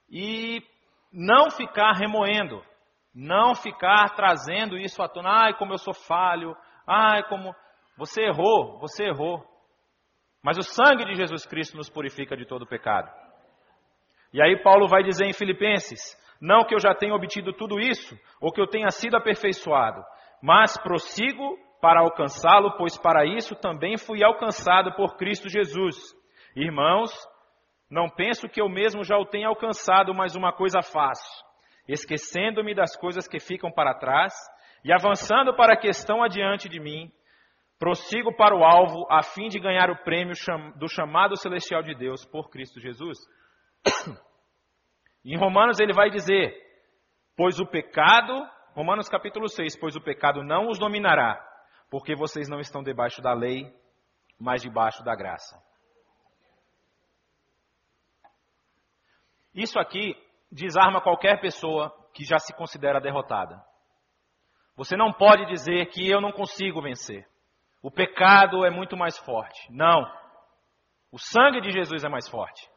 e 0.08 0.62
não 1.12 1.50
ficar 1.50 1.92
remoendo, 1.92 2.62
não 3.12 3.54
ficar 3.54 4.14
trazendo 4.14 4.78
isso 4.78 5.02
à 5.02 5.08
tona. 5.08 5.46
Ai, 5.46 5.54
como 5.54 5.72
eu 5.72 5.78
sou 5.78 5.92
falho, 5.92 6.56
ai, 6.86 7.24
como. 7.28 7.54
Você 7.96 8.22
errou, 8.22 8.78
você 8.78 9.06
errou. 9.06 9.44
Mas 10.42 10.57
o 10.57 10.62
sangue 10.62 11.05
de 11.05 11.14
Jesus 11.14 11.46
Cristo 11.46 11.76
nos 11.76 11.90
purifica 11.90 12.37
de 12.37 12.46
todo 12.46 12.66
pecado. 12.66 13.11
E 14.33 14.40
aí 14.40 14.62
Paulo 14.62 14.88
vai 14.88 15.03
dizer 15.03 15.26
em 15.26 15.33
Filipenses: 15.33 16.00
Não 16.40 16.64
que 16.64 16.74
eu 16.74 16.81
já 16.81 16.94
tenha 16.94 17.14
obtido 17.14 17.53
tudo 17.53 17.79
isso, 17.79 18.16
ou 18.40 18.53
que 18.53 18.61
eu 18.61 18.66
tenha 18.66 18.90
sido 18.90 19.16
aperfeiçoado, 19.16 20.03
mas 20.42 20.79
prossigo 20.79 21.59
para 21.81 22.00
alcançá-lo, 22.00 22.76
pois 22.76 22.96
para 22.96 23.24
isso 23.24 23.55
também 23.57 23.96
fui 23.96 24.22
alcançado 24.22 24.92
por 24.94 25.16
Cristo 25.16 25.48
Jesus. 25.48 25.96
Irmãos, 26.55 27.11
não 27.90 28.09
penso 28.09 28.48
que 28.48 28.61
eu 28.61 28.68
mesmo 28.68 29.03
já 29.03 29.16
o 29.16 29.26
tenha 29.26 29.48
alcançado, 29.48 30.14
mas 30.14 30.37
uma 30.37 30.53
coisa 30.53 30.83
faço, 30.83 31.44
esquecendo-me 31.88 32.74
das 32.74 32.96
coisas 32.96 33.26
que 33.26 33.40
ficam 33.40 33.70
para 33.70 33.94
trás 33.94 34.33
e 34.85 34.92
avançando 34.92 35.55
para 35.55 35.74
a 35.74 35.81
questão 35.81 36.22
adiante 36.22 36.68
de 36.68 36.79
mim, 36.79 37.11
prossigo 37.80 38.36
para 38.36 38.54
o 38.54 38.62
alvo 38.62 39.06
a 39.10 39.22
fim 39.22 39.48
de 39.48 39.58
ganhar 39.58 39.90
o 39.90 40.04
prêmio 40.04 40.34
do 40.76 40.86
chamado 40.86 41.34
celestial 41.36 41.82
de 41.82 41.94
Deus 41.94 42.26
por 42.26 42.50
Cristo 42.50 42.78
Jesus. 42.78 43.18
Em 45.24 45.36
Romanos 45.38 45.80
ele 45.80 45.94
vai 45.94 46.10
dizer: 46.10 46.54
Pois 47.34 47.58
o 47.58 47.66
pecado, 47.66 48.46
Romanos 48.74 49.08
capítulo 49.08 49.48
6, 49.48 49.78
pois 49.80 49.96
o 49.96 50.00
pecado 50.00 50.44
não 50.44 50.68
os 50.68 50.78
dominará, 50.78 51.42
porque 51.90 52.14
vocês 52.14 52.50
não 52.50 52.60
estão 52.60 52.82
debaixo 52.82 53.22
da 53.22 53.32
lei, 53.32 53.74
mas 54.38 54.60
debaixo 54.60 55.02
da 55.02 55.16
graça. 55.16 55.58
Isso 59.54 59.80
aqui 59.80 60.14
desarma 60.52 61.00
qualquer 61.00 61.40
pessoa 61.40 61.90
que 62.12 62.24
já 62.24 62.38
se 62.38 62.54
considera 62.54 63.00
derrotada. 63.00 63.58
Você 64.76 64.96
não 64.96 65.12
pode 65.12 65.46
dizer 65.46 65.86
que 65.86 66.08
eu 66.08 66.20
não 66.20 66.30
consigo 66.30 66.82
vencer. 66.82 67.29
O 67.82 67.90
pecado 67.90 68.64
é 68.64 68.70
muito 68.70 68.96
mais 68.96 69.18
forte. 69.18 69.70
Não. 69.70 70.02
O 71.10 71.18
sangue 71.18 71.60
de 71.60 71.70
Jesus 71.70 72.04
é 72.04 72.08
mais 72.08 72.28
forte. 72.28 72.68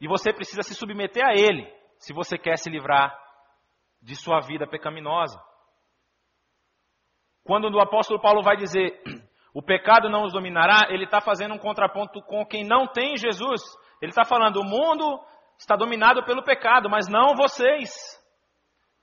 E 0.00 0.08
você 0.08 0.32
precisa 0.32 0.62
se 0.62 0.74
submeter 0.74 1.24
a 1.24 1.34
Ele, 1.34 1.70
se 1.98 2.12
você 2.12 2.38
quer 2.38 2.56
se 2.56 2.70
livrar 2.70 3.16
de 4.02 4.16
sua 4.16 4.40
vida 4.40 4.66
pecaminosa. 4.66 5.38
Quando 7.44 7.72
o 7.74 7.80
apóstolo 7.80 8.20
Paulo 8.20 8.42
vai 8.42 8.56
dizer, 8.56 9.02
o 9.52 9.62
pecado 9.62 10.08
não 10.08 10.24
os 10.24 10.32
dominará, 10.32 10.88
ele 10.90 11.04
está 11.04 11.20
fazendo 11.20 11.54
um 11.54 11.58
contraponto 11.58 12.22
com 12.22 12.44
quem 12.46 12.64
não 12.64 12.86
tem 12.86 13.16
Jesus. 13.16 13.60
Ele 14.00 14.10
está 14.10 14.24
falando, 14.24 14.60
o 14.60 14.64
mundo 14.64 15.20
está 15.58 15.76
dominado 15.76 16.24
pelo 16.24 16.42
pecado, 16.42 16.88
mas 16.88 17.08
não 17.08 17.34
vocês. 17.34 18.19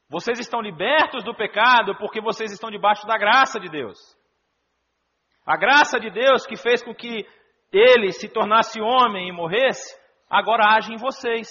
Vocês 0.10 0.40
estão 0.40 0.62
libertos 0.62 1.24
do 1.24 1.36
pecado 1.36 1.96
porque 1.98 2.22
vocês 2.22 2.52
estão 2.52 2.72
debaixo 2.72 3.06
da 3.06 3.18
graça 3.18 3.60
de 3.60 3.70
Deus. 3.70 3.98
A 5.46 5.58
graça 5.58 6.00
de 6.00 6.10
Deus 6.10 6.46
que 6.46 6.56
fez 6.56 6.82
com 6.82 6.96
que 6.96 7.28
ele 7.72 8.12
se 8.14 8.30
tornasse 8.30 8.80
homem 8.80 9.28
e 9.28 9.32
morresse, 9.34 10.00
agora 10.30 10.76
age 10.76 10.94
em 10.94 10.98
vocês. 10.98 11.50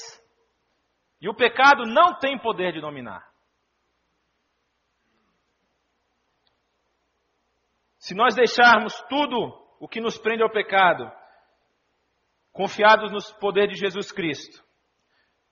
E 1.21 1.29
o 1.29 1.35
pecado 1.35 1.85
não 1.85 2.19
tem 2.19 2.39
poder 2.39 2.73
de 2.73 2.81
dominar. 2.81 3.27
Se 7.99 8.15
nós 8.15 8.35
deixarmos 8.35 8.99
tudo 9.09 9.37
o 9.81 9.89
que 9.89 10.01
nos 10.01 10.17
prende 10.17 10.43
ao 10.43 10.51
pecado, 10.51 11.11
confiados 12.53 13.11
no 13.11 13.39
poder 13.39 13.67
de 13.67 13.75
Jesus 13.75 14.11
Cristo, 14.13 14.65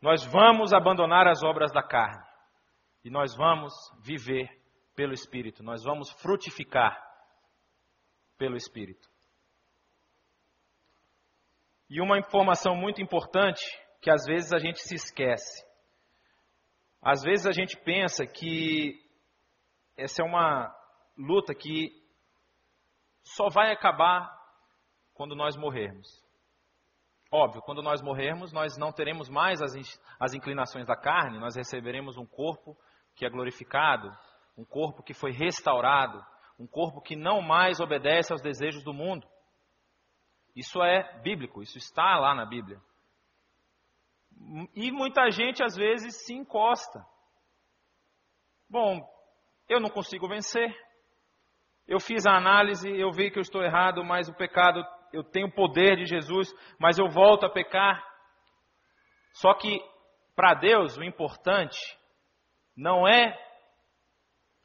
nós 0.01 0.25
vamos 0.25 0.73
abandonar 0.73 1.27
as 1.27 1.43
obras 1.43 1.71
da 1.73 1.83
carne 1.83 2.34
e 3.05 3.11
nós 3.11 3.37
vamos 3.37 3.75
viver 4.01 4.49
pelo 4.97 5.13
Espírito, 5.13 5.63
nós 5.63 5.85
vamos 5.85 6.11
frutificar 6.11 6.99
pelo 8.39 8.57
Espírito. 8.57 9.09
E 11.91 12.01
uma 12.01 12.19
informação 12.19 12.75
muito 12.75 13.03
importante 13.03 13.63
que 14.01 14.11
às 14.11 14.25
vezes 14.25 14.53
a 14.53 14.59
gente 14.59 14.81
se 14.81 14.95
esquece. 14.95 15.65
Às 17.03 17.23
vezes 17.23 17.47
a 17.47 17.53
gente 17.53 17.77
pensa 17.77 18.27
que 18.27 18.99
essa 19.97 20.23
é 20.23 20.25
uma 20.25 20.75
luta 21.17 21.55
que 21.55 21.93
só 23.23 23.49
vai 23.49 23.71
acabar 23.71 24.35
quando 25.13 25.37
nós 25.37 25.57
morrermos. 25.57 26.25
Óbvio, 27.31 27.63
quando 27.63 27.83
nós 27.83 28.01
morrermos, 28.01 28.53
nós 28.53 28.77
não 28.79 28.93
teremos 28.93 29.29
mais 29.29 29.61
as, 29.61 29.75
as 30.19 30.35
inclinações 30.35 30.87
da 30.87 30.97
carne, 30.97 31.39
nós 31.39 31.57
receberemos 31.57 32.17
um 32.17 32.25
corpo 32.25 32.77
que 33.15 33.25
é 33.25 33.31
glorificado, 33.31 34.11
um 34.57 34.65
corpo 34.65 35.03
que 35.03 35.15
foi 35.15 35.33
restaurado, 35.33 36.25
um 36.59 36.67
corpo 36.67 37.01
que 37.01 37.17
não 37.17 37.41
mais 37.41 37.81
obedece 37.81 38.33
aos 38.33 38.43
desejos 38.43 38.83
do 38.85 38.93
mundo. 38.93 39.27
Isso 40.55 40.83
é 40.83 41.21
bíblico, 41.21 41.63
isso 41.63 41.79
está 41.79 42.17
lá 42.19 42.35
na 42.35 42.47
Bíblia. 42.47 42.81
E 44.75 44.91
muita 44.93 45.31
gente 45.31 45.63
às 45.63 45.75
vezes 45.77 46.25
se 46.25 46.35
encosta. 46.35 47.05
Bom, 48.69 49.01
eu 49.69 49.81
não 49.81 49.91
consigo 49.91 50.29
vencer. 50.29 50.75
Eu 51.87 52.01
fiz 52.01 52.25
a 52.27 52.37
análise, 52.37 52.89
eu 52.89 53.11
vi 53.11 53.31
que 53.31 53.39
eu 53.39 53.43
estou 53.43 53.63
errado, 53.63 54.05
mas 54.05 54.29
o 54.29 54.35
pecado, 54.35 54.85
eu 55.13 55.23
tenho 55.23 55.49
o 55.49 55.55
poder 55.55 55.97
de 55.97 56.07
Jesus, 56.07 56.53
mas 56.79 56.99
eu 56.99 57.09
volto 57.09 57.45
a 57.45 57.51
pecar. 57.51 58.03
Só 59.35 59.53
que 59.55 59.81
para 60.35 60.55
Deus 60.55 60.97
o 60.97 61.05
importante 61.05 61.79
não 62.77 63.07
é 63.07 63.39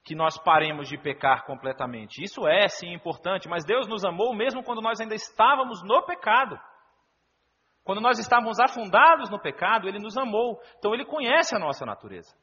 que 0.04 0.16
nós 0.16 0.38
paremos 0.38 0.90
de 0.90 0.98
pecar 0.98 1.46
completamente. 1.46 2.24
Isso 2.24 2.48
é 2.48 2.68
sim 2.68 2.94
importante, 2.94 3.48
mas 3.48 3.66
Deus 3.66 3.88
nos 3.88 4.04
amou 4.04 4.36
mesmo 4.36 4.64
quando 4.64 4.82
nós 4.82 5.00
ainda 5.00 5.14
estávamos 5.14 5.84
no 5.84 6.04
pecado. 6.04 6.60
Quando 7.84 8.02
nós 8.02 8.20
estávamos 8.20 8.60
afundados 8.60 9.30
no 9.30 9.40
pecado, 9.40 9.88
Ele 9.88 10.00
nos 10.00 10.18
amou. 10.18 10.60
Então 10.78 10.94
Ele 10.94 11.06
conhece 11.06 11.56
a 11.56 11.60
nossa 11.60 11.86
natureza. 11.86 12.36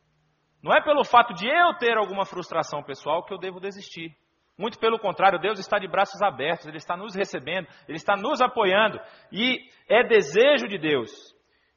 Não 0.63 0.73
é 0.73 0.83
pelo 0.83 1.05
fato 1.05 1.35
de 1.35 1.49
eu 1.49 1.75
ter 1.79 1.97
alguma 1.97 2.25
frustração 2.25 2.83
pessoal 2.83 3.25
que 3.25 3.33
eu 3.33 3.39
devo 3.39 3.61
desistir. 3.61 4.17
Muito 4.59 4.79
pelo 4.79 4.99
contrário, 4.99 5.39
Deus 5.39 5.59
está 5.59 5.79
de 5.79 5.87
braços 5.87 6.21
abertos, 6.23 6.67
Ele 6.67 6.79
está 6.79 6.97
nos 6.97 7.15
recebendo, 7.15 7.69
Ele 7.87 7.97
está 7.97 8.17
nos 8.17 8.41
apoiando. 8.41 8.99
E 9.31 9.59
é 9.89 10.03
desejo 10.03 10.67
de 10.67 10.79
Deus 10.79 11.11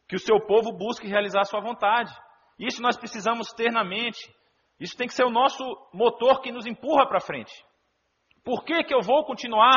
que 0.07 0.15
o 0.15 0.19
seu 0.19 0.39
povo 0.39 0.71
busque 0.71 1.07
realizar 1.07 1.41
a 1.41 1.45
sua 1.45 1.59
vontade. 1.59 2.11
Isso 2.59 2.81
nós 2.81 2.97
precisamos 2.97 3.53
ter 3.53 3.71
na 3.71 3.83
mente. 3.83 4.19
Isso 4.79 4.95
tem 4.97 5.07
que 5.07 5.13
ser 5.13 5.23
o 5.23 5.31
nosso 5.31 5.63
motor 5.93 6.41
que 6.41 6.51
nos 6.51 6.65
empurra 6.65 7.07
para 7.07 7.21
frente. 7.21 7.51
Por 8.43 8.65
que, 8.65 8.83
que 8.83 8.93
eu 8.93 9.01
vou 9.01 9.23
continuar 9.23 9.73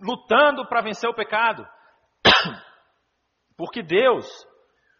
lutando 0.00 0.66
para 0.68 0.80
vencer 0.80 1.10
o 1.10 1.14
pecado? 1.14 1.66
Porque 3.56 3.82
Deus 3.82 4.26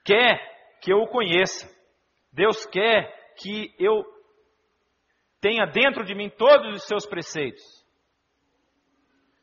quer 0.04 0.40
que 0.82 0.92
eu 0.92 0.98
o 0.98 1.08
conheça. 1.08 1.68
Deus 2.32 2.66
quer 2.66 3.34
que 3.37 3.74
eu 3.78 4.04
tenha 5.40 5.66
dentro 5.66 6.04
de 6.04 6.14
mim 6.14 6.28
todos 6.28 6.74
os 6.74 6.87
seus 6.87 7.06
preceitos. 7.06 7.62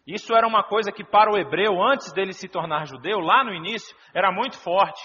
Isso 0.06 0.36
era 0.36 0.48
uma 0.48 0.64
coisa 0.64 0.92
que 0.92 1.04
para 1.04 1.32
o 1.32 1.38
hebreu, 1.38 1.82
antes 1.82 2.14
dele 2.14 2.34
se 2.34 2.48
tornar 2.48 2.86
judeu, 2.86 3.20
lá 3.20 3.44
no 3.44 3.54
início, 3.54 3.96
era 4.14 4.32
muito 4.32 4.58
forte. 4.60 5.02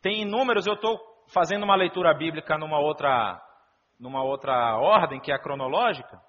Tem 0.00 0.22
inúmeros, 0.22 0.66
eu 0.66 0.74
estou 0.74 0.98
fazendo 1.32 1.64
uma 1.64 1.76
leitura 1.76 2.14
bíblica 2.14 2.56
numa 2.56 2.78
outra, 2.78 3.40
numa 3.98 4.22
outra 4.22 4.76
ordem, 4.78 5.20
que 5.20 5.32
é 5.32 5.34
a 5.34 5.40
cronológica. 5.40 6.20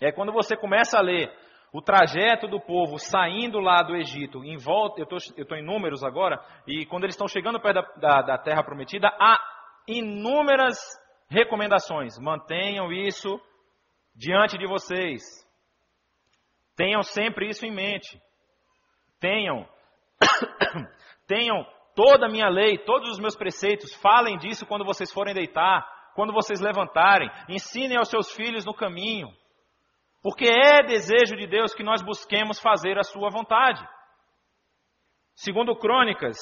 Aí 0.00 0.12
quando 0.12 0.32
você 0.32 0.56
começa 0.56 0.98
a 0.98 1.02
ler 1.02 1.32
o 1.72 1.80
trajeto 1.80 2.46
do 2.46 2.60
povo 2.60 2.98
saindo 2.98 3.58
lá 3.58 3.82
do 3.82 3.96
Egito, 3.96 4.44
em 4.44 4.56
volta, 4.56 5.00
eu 5.00 5.06
estou 5.16 5.56
em 5.56 5.64
números 5.64 6.04
agora, 6.04 6.38
e 6.66 6.84
quando 6.86 7.04
eles 7.04 7.14
estão 7.14 7.28
chegando 7.28 7.60
perto 7.60 7.82
da, 7.98 8.20
da, 8.20 8.22
da 8.22 8.38
terra 8.38 8.62
prometida, 8.62 9.08
há 9.08 9.38
inúmeras 9.88 10.76
recomendações. 11.28 12.18
Mantenham 12.18 12.92
isso 12.92 13.40
diante 14.14 14.58
de 14.58 14.66
vocês. 14.66 15.22
Tenham 16.76 17.02
sempre 17.02 17.48
isso 17.48 17.64
em 17.64 17.72
mente. 17.72 18.20
Tenham, 19.18 19.66
tenham 21.26 21.66
toda 21.94 22.26
a 22.26 22.28
minha 22.28 22.48
lei, 22.48 22.78
todos 22.78 23.10
os 23.10 23.18
meus 23.18 23.36
preceitos, 23.36 23.94
falem 23.96 24.36
disso 24.38 24.66
quando 24.66 24.84
vocês 24.84 25.12
forem 25.12 25.34
deitar, 25.34 25.86
quando 26.14 26.32
vocês 26.32 26.60
levantarem, 26.60 27.30
ensinem 27.48 27.96
aos 27.96 28.08
seus 28.08 28.32
filhos 28.32 28.64
no 28.64 28.74
caminho, 28.74 29.28
porque 30.22 30.46
é 30.46 30.82
desejo 30.82 31.36
de 31.36 31.46
Deus 31.46 31.74
que 31.74 31.82
nós 31.82 32.02
busquemos 32.02 32.60
fazer 32.60 32.98
a 32.98 33.02
sua 33.02 33.30
vontade. 33.30 33.82
Segundo 35.34 35.74
Crônicas, 35.74 36.36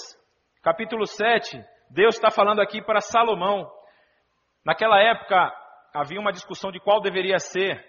capítulo 0.63 1.07
7, 1.07 1.63
Deus 1.91 2.17
está 2.17 2.31
falando 2.31 2.61
aqui 2.61 2.83
para 2.83 3.01
Salomão. 3.01 3.71
Naquela 4.65 5.01
época, 5.01 5.53
havia 5.95 6.21
uma 6.21 6.33
discussão 6.33 6.71
de 6.71 6.81
qual 6.81 7.01
deveria 7.01 7.39
ser 7.39 7.85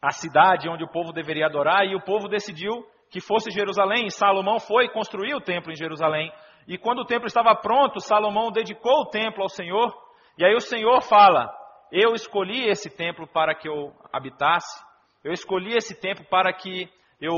a 0.00 0.10
cidade 0.10 0.68
onde 0.68 0.84
o 0.84 0.90
povo 0.90 1.12
deveria 1.12 1.46
adorar, 1.46 1.86
e 1.86 1.94
o 1.94 2.02
povo 2.02 2.28
decidiu 2.28 2.84
que 3.10 3.20
fosse 3.20 3.50
Jerusalém. 3.50 4.06
E 4.06 4.10
Salomão 4.10 4.58
foi 4.58 4.88
construir 4.88 5.34
o 5.34 5.40
templo 5.40 5.70
em 5.70 5.76
Jerusalém. 5.76 6.32
E 6.66 6.78
quando 6.78 7.00
o 7.00 7.04
templo 7.04 7.26
estava 7.26 7.54
pronto, 7.54 8.00
Salomão 8.00 8.50
dedicou 8.50 9.02
o 9.02 9.06
templo 9.06 9.42
ao 9.42 9.48
Senhor. 9.48 9.94
E 10.38 10.44
aí 10.44 10.54
o 10.54 10.60
Senhor 10.60 11.02
fala: 11.02 11.54
Eu 11.92 12.14
escolhi 12.14 12.68
esse 12.68 12.88
templo 12.90 13.26
para 13.26 13.54
que 13.54 13.68
eu 13.68 13.94
habitasse, 14.12 14.82
eu 15.22 15.32
escolhi 15.32 15.76
esse 15.76 15.98
templo 16.00 16.24
para 16.26 16.52
que 16.52 16.88
eu 17.20 17.36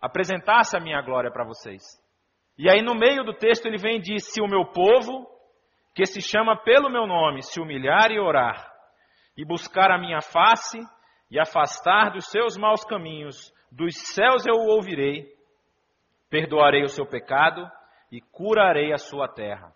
apresentasse 0.00 0.76
a 0.76 0.80
minha 0.80 1.00
glória 1.00 1.30
para 1.30 1.44
vocês. 1.44 1.82
E 2.58 2.70
aí 2.70 2.82
no 2.82 2.94
meio 2.94 3.24
do 3.24 3.34
texto 3.34 3.66
ele 3.66 3.78
vem 3.78 3.96
e 3.96 4.02
diz: 4.02 4.24
Se 4.32 4.40
o 4.42 4.48
meu 4.48 4.66
povo, 4.66 5.26
que 5.94 6.04
se 6.04 6.20
chama 6.20 6.56
pelo 6.56 6.90
meu 6.90 7.06
nome, 7.06 7.42
se 7.42 7.60
humilhar 7.60 8.10
e 8.10 8.20
orar, 8.20 8.70
e 9.36 9.44
buscar 9.44 9.90
a 9.90 9.98
minha 9.98 10.20
face, 10.20 10.78
e 11.30 11.40
afastar 11.40 12.10
dos 12.10 12.26
seus 12.26 12.56
maus 12.56 12.84
caminhos, 12.84 13.52
dos 13.72 13.96
céus 14.14 14.46
eu 14.46 14.54
o 14.54 14.68
ouvirei, 14.74 15.26
perdoarei 16.30 16.82
o 16.82 16.88
seu 16.88 17.06
pecado 17.06 17.66
e 18.10 18.20
curarei 18.20 18.92
a 18.92 18.98
sua 18.98 19.28
terra. 19.28 19.74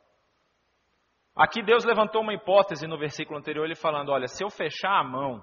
Aqui 1.34 1.62
Deus 1.62 1.84
levantou 1.84 2.22
uma 2.22 2.34
hipótese 2.34 2.86
no 2.86 2.98
versículo 2.98 3.38
anterior, 3.38 3.64
ele 3.64 3.74
falando: 3.74 4.10
Olha, 4.10 4.26
se 4.26 4.44
eu 4.44 4.50
fechar 4.50 4.98
a 4.98 5.04
mão 5.04 5.42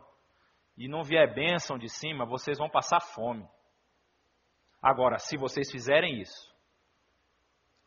e 0.78 0.88
não 0.88 1.04
vier 1.04 1.34
bênção 1.34 1.78
de 1.78 1.89
cima, 1.89 2.26
vocês 2.26 2.58
vão 2.58 2.69
passar 2.69 3.00
fome. 3.00 3.47
Agora, 4.82 5.17
se 5.17 5.38
vocês 5.38 5.71
fizerem 5.71 6.21
isso, 6.21 6.56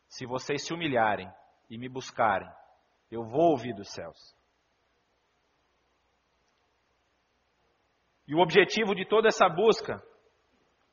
se 0.09 0.27
vocês 0.27 0.67
se 0.67 0.75
humilharem 0.75 1.31
e 1.69 1.79
me 1.79 1.89
buscarem, 1.89 2.51
eu 3.11 3.23
vou 3.25 3.51
ouvir 3.51 3.75
dos 3.75 3.91
céus. 3.91 4.19
E 8.27 8.35
o 8.35 8.39
objetivo 8.39 8.95
de 8.95 9.05
toda 9.05 9.29
essa 9.29 9.49
busca, 9.49 10.03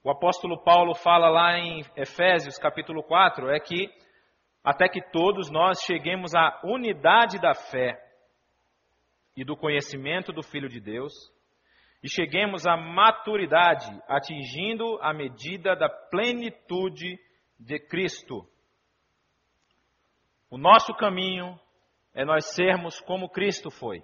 o 0.08 0.10
apóstolo 0.10 0.58
Paulo 0.58 0.96
fala 0.96 1.28
lá 1.28 1.60
em 1.60 1.84
Efésios 1.94 2.58
capítulo 2.58 3.04
4, 3.04 3.50
é 3.50 3.60
que 3.60 3.94
até 4.64 4.88
que 4.88 5.02
todos 5.12 5.52
nós 5.52 5.82
cheguemos 5.82 6.34
à 6.34 6.62
unidade 6.64 7.38
da 7.42 7.54
fé 7.54 8.02
e 9.36 9.44
do 9.44 9.58
conhecimento 9.58 10.32
do 10.32 10.42
Filho 10.42 10.70
de 10.70 10.80
Deus 10.80 11.12
e 12.02 12.08
cheguemos 12.08 12.66
à 12.66 12.78
maturidade, 12.78 13.86
atingindo 14.08 14.98
a 15.02 15.14
medida 15.14 15.76
da 15.76 15.90
plenitude 15.90 17.20
de 17.60 17.78
Cristo. 17.78 18.48
O 20.50 20.58
nosso 20.58 20.94
caminho 20.94 21.60
é 22.14 22.24
nós 22.24 22.46
sermos 22.56 23.02
como 23.02 23.28
Cristo 23.28 23.70
foi. 23.70 24.02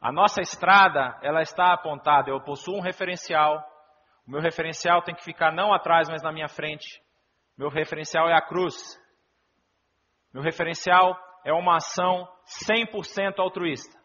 A 0.00 0.10
nossa 0.10 0.40
estrada, 0.40 1.16
ela 1.22 1.42
está 1.42 1.72
apontada, 1.72 2.30
eu 2.30 2.40
possuo 2.40 2.78
um 2.78 2.82
referencial. 2.82 3.69
O 4.30 4.32
meu 4.32 4.40
referencial 4.40 5.02
tem 5.02 5.12
que 5.12 5.24
ficar 5.24 5.52
não 5.52 5.74
atrás, 5.74 6.08
mas 6.08 6.22
na 6.22 6.30
minha 6.30 6.46
frente. 6.46 7.02
Meu 7.58 7.68
referencial 7.68 8.28
é 8.28 8.32
a 8.32 8.40
cruz. 8.40 8.76
Meu 10.32 10.40
referencial 10.40 11.18
é 11.44 11.52
uma 11.52 11.78
ação 11.78 12.28
100% 12.70 13.40
altruísta. 13.40 13.98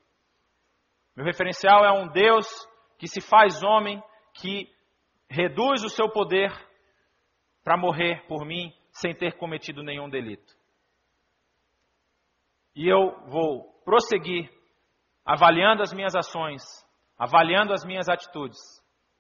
Meu 1.16 1.24
referencial 1.24 1.86
é 1.86 1.92
um 1.92 2.08
Deus 2.08 2.48
que 2.98 3.06
se 3.06 3.22
faz 3.22 3.62
homem, 3.62 4.02
que 4.34 4.68
reduz 5.30 5.84
o 5.84 5.90
seu 5.90 6.10
poder 6.10 6.52
para 7.64 7.78
morrer 7.78 8.26
por 8.26 8.48
mim 8.48 8.74
sem 8.94 9.14
ter 9.14 9.38
cometido 9.38 9.84
nenhum 9.84 10.10
delito. 10.10 10.56
E 12.76 12.92
eu 12.92 13.16
vou 13.28 13.80
prosseguir 13.86 14.50
avaliando 15.24 15.84
as 15.84 15.94
minhas 15.94 16.16
ações, 16.16 16.64
avaliando 17.16 17.74
as 17.74 17.86
minhas 17.86 18.10
atitudes, 18.10 18.58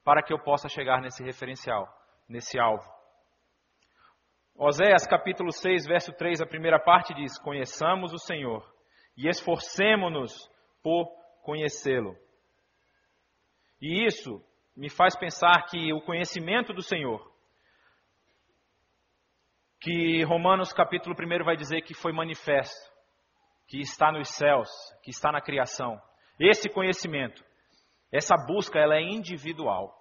para 0.05 0.21
que 0.21 0.31
eu 0.31 0.37
possa 0.37 0.69
chegar 0.69 1.01
nesse 1.01 1.23
referencial, 1.23 1.91
nesse 2.29 2.59
alvo. 2.59 2.87
Oséias 4.55 5.05
capítulo 5.07 5.51
6, 5.51 5.85
verso 5.87 6.13
3, 6.13 6.41
a 6.41 6.45
primeira 6.45 6.79
parte 6.79 7.13
diz: 7.15 7.39
Conheçamos 7.39 8.13
o 8.13 8.19
Senhor 8.19 8.63
e 9.17 9.27
esforcemo-nos 9.27 10.49
por 10.83 11.07
conhecê-lo. 11.41 12.15
E 13.81 14.05
isso 14.05 14.41
me 14.77 14.89
faz 14.89 15.17
pensar 15.17 15.65
que 15.65 15.91
o 15.91 16.01
conhecimento 16.01 16.71
do 16.71 16.83
Senhor, 16.83 17.19
que 19.81 20.23
Romanos 20.23 20.71
capítulo 20.71 21.15
1 21.19 21.43
vai 21.43 21.57
dizer 21.57 21.81
que 21.81 21.93
foi 21.93 22.13
manifesto, 22.13 22.91
que 23.67 23.79
está 23.79 24.11
nos 24.11 24.29
céus, 24.29 24.69
que 25.03 25.09
está 25.09 25.31
na 25.31 25.41
criação. 25.41 25.99
Esse 26.39 26.69
conhecimento, 26.69 27.43
essa 28.11 28.35
busca, 28.47 28.79
ela 28.79 28.95
é 28.95 29.01
individual. 29.01 29.93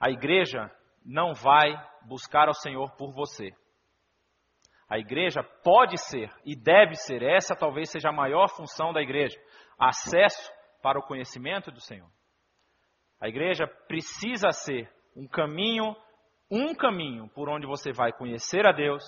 A 0.00 0.10
igreja 0.10 0.70
não 1.04 1.32
vai 1.32 1.72
buscar 2.06 2.48
ao 2.48 2.54
Senhor 2.54 2.94
por 2.96 3.12
você. 3.12 3.52
A 4.88 4.98
igreja 4.98 5.42
pode 5.64 5.98
ser 5.98 6.32
e 6.44 6.54
deve 6.54 6.94
ser, 6.94 7.22
essa 7.22 7.56
talvez 7.56 7.90
seja 7.90 8.10
a 8.10 8.12
maior 8.12 8.48
função 8.48 8.92
da 8.92 9.02
igreja, 9.02 9.36
acesso 9.78 10.52
para 10.82 10.98
o 10.98 11.02
conhecimento 11.02 11.70
do 11.70 11.80
Senhor. 11.80 12.08
A 13.20 13.28
igreja 13.28 13.66
precisa 13.88 14.50
ser 14.50 14.88
um 15.16 15.26
caminho, 15.26 15.96
um 16.50 16.74
caminho 16.74 17.28
por 17.30 17.48
onde 17.48 17.66
você 17.66 17.92
vai 17.92 18.12
conhecer 18.12 18.66
a 18.66 18.72
Deus, 18.72 19.02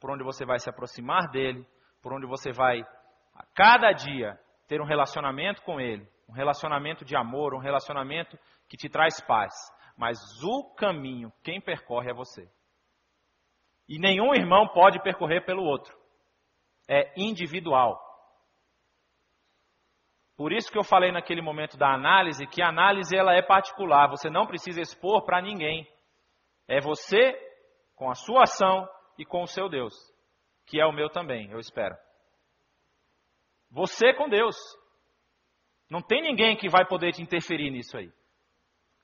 por 0.00 0.10
onde 0.10 0.24
você 0.24 0.44
vai 0.44 0.58
se 0.58 0.68
aproximar 0.68 1.30
dele, 1.30 1.66
por 2.02 2.12
onde 2.12 2.26
você 2.26 2.52
vai 2.52 2.82
a 3.34 3.46
cada 3.54 3.92
dia 3.92 4.38
ter 4.68 4.80
um 4.80 4.86
relacionamento 4.86 5.62
com 5.62 5.80
Ele, 5.80 6.06
um 6.32 6.34
relacionamento 6.34 7.04
de 7.04 7.14
amor, 7.14 7.54
um 7.54 7.58
relacionamento 7.58 8.38
que 8.68 8.76
te 8.76 8.88
traz 8.88 9.20
paz. 9.20 9.52
Mas 9.96 10.18
o 10.42 10.74
caminho, 10.74 11.30
quem 11.44 11.60
percorre 11.60 12.10
é 12.10 12.14
você. 12.14 12.50
E 13.86 13.98
nenhum 13.98 14.34
irmão 14.34 14.66
pode 14.66 15.00
percorrer 15.02 15.44
pelo 15.44 15.62
outro. 15.62 15.94
É 16.88 17.12
individual. 17.16 18.00
Por 20.36 20.52
isso 20.52 20.72
que 20.72 20.78
eu 20.78 20.82
falei 20.82 21.12
naquele 21.12 21.42
momento 21.42 21.76
da 21.76 21.92
análise 21.92 22.46
que 22.46 22.62
a 22.62 22.68
análise 22.68 23.14
ela 23.14 23.34
é 23.34 23.42
particular, 23.42 24.08
você 24.08 24.30
não 24.30 24.46
precisa 24.46 24.80
expor 24.80 25.24
para 25.24 25.42
ninguém. 25.42 25.86
É 26.66 26.80
você 26.80 27.38
com 27.94 28.10
a 28.10 28.14
sua 28.14 28.44
ação 28.44 28.88
e 29.18 29.24
com 29.24 29.42
o 29.42 29.46
seu 29.46 29.68
Deus 29.68 29.94
que 30.66 30.80
é 30.80 30.86
o 30.86 30.92
meu 30.92 31.10
também, 31.10 31.50
eu 31.50 31.58
espero. 31.58 31.94
Você 33.70 34.14
com 34.14 34.28
Deus. 34.28 34.56
Não 35.92 36.00
tem 36.00 36.22
ninguém 36.22 36.56
que 36.56 36.70
vai 36.70 36.86
poder 36.86 37.12
te 37.12 37.20
interferir 37.20 37.70
nisso 37.70 37.98
aí. 37.98 38.10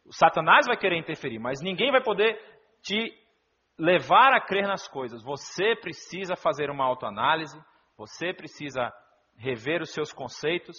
O 0.07 0.12
Satanás 0.14 0.66
vai 0.66 0.74
querer 0.74 0.96
interferir, 0.96 1.38
mas 1.38 1.61
ninguém 1.61 1.90
vai 1.90 2.03
poder 2.03 2.35
te 2.81 3.12
levar 3.79 4.33
a 4.33 4.40
crer 4.40 4.66
nas 4.66 4.88
coisas. 4.88 5.22
Você 5.22 5.77
precisa 5.77 6.35
fazer 6.35 6.70
uma 6.70 6.87
autoanálise, 6.87 7.62
você 7.94 8.33
precisa 8.33 8.90
rever 9.37 9.83
os 9.83 9.92
seus 9.92 10.14
conceitos, 10.14 10.79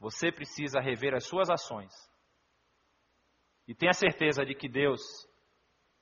você 0.00 0.32
precisa 0.32 0.80
rever 0.80 1.14
as 1.14 1.26
suas 1.26 1.50
ações. 1.50 1.92
E 3.68 3.74
tenha 3.74 3.92
certeza 3.92 4.46
de 4.46 4.54
que 4.54 4.66
Deus 4.66 5.02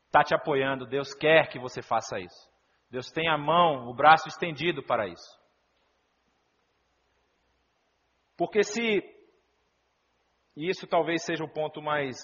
está 0.07 0.23
te 0.23 0.37
apoiando, 0.37 0.87
Deus 0.87 1.13
quer 1.15 1.49
que 1.49 1.59
você 1.59 1.83
faça 1.83 2.21
isso. 2.21 2.49
Deus 2.89 3.11
tem 3.11 3.29
a 3.29 3.37
mão, 3.37 3.89
o 3.89 3.93
braço 3.93 4.29
estendido 4.29 4.85
para 4.85 5.09
isso. 5.09 5.40
Porque 8.41 8.63
se, 8.63 9.05
e 10.57 10.71
isso 10.71 10.87
talvez 10.87 11.23
seja 11.27 11.45
o 11.45 11.53
ponto 11.53 11.83
mais 11.83 12.17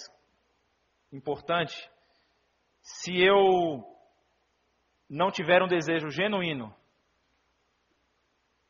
importante, 1.12 1.74
se 2.81 3.14
eu 3.22 3.85
não 5.11 5.31
tiver 5.31 5.62
um 5.62 5.66
desejo 5.68 6.09
genuíno 6.09 6.74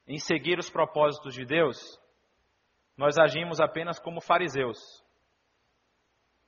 em 0.08 0.18
seguir 0.18 0.58
os 0.58 0.68
propósitos 0.68 1.34
de 1.34 1.44
Deus, 1.44 1.78
nós 2.96 3.16
agimos 3.16 3.60
apenas 3.60 4.00
como 4.00 4.20
fariseus. 4.20 4.80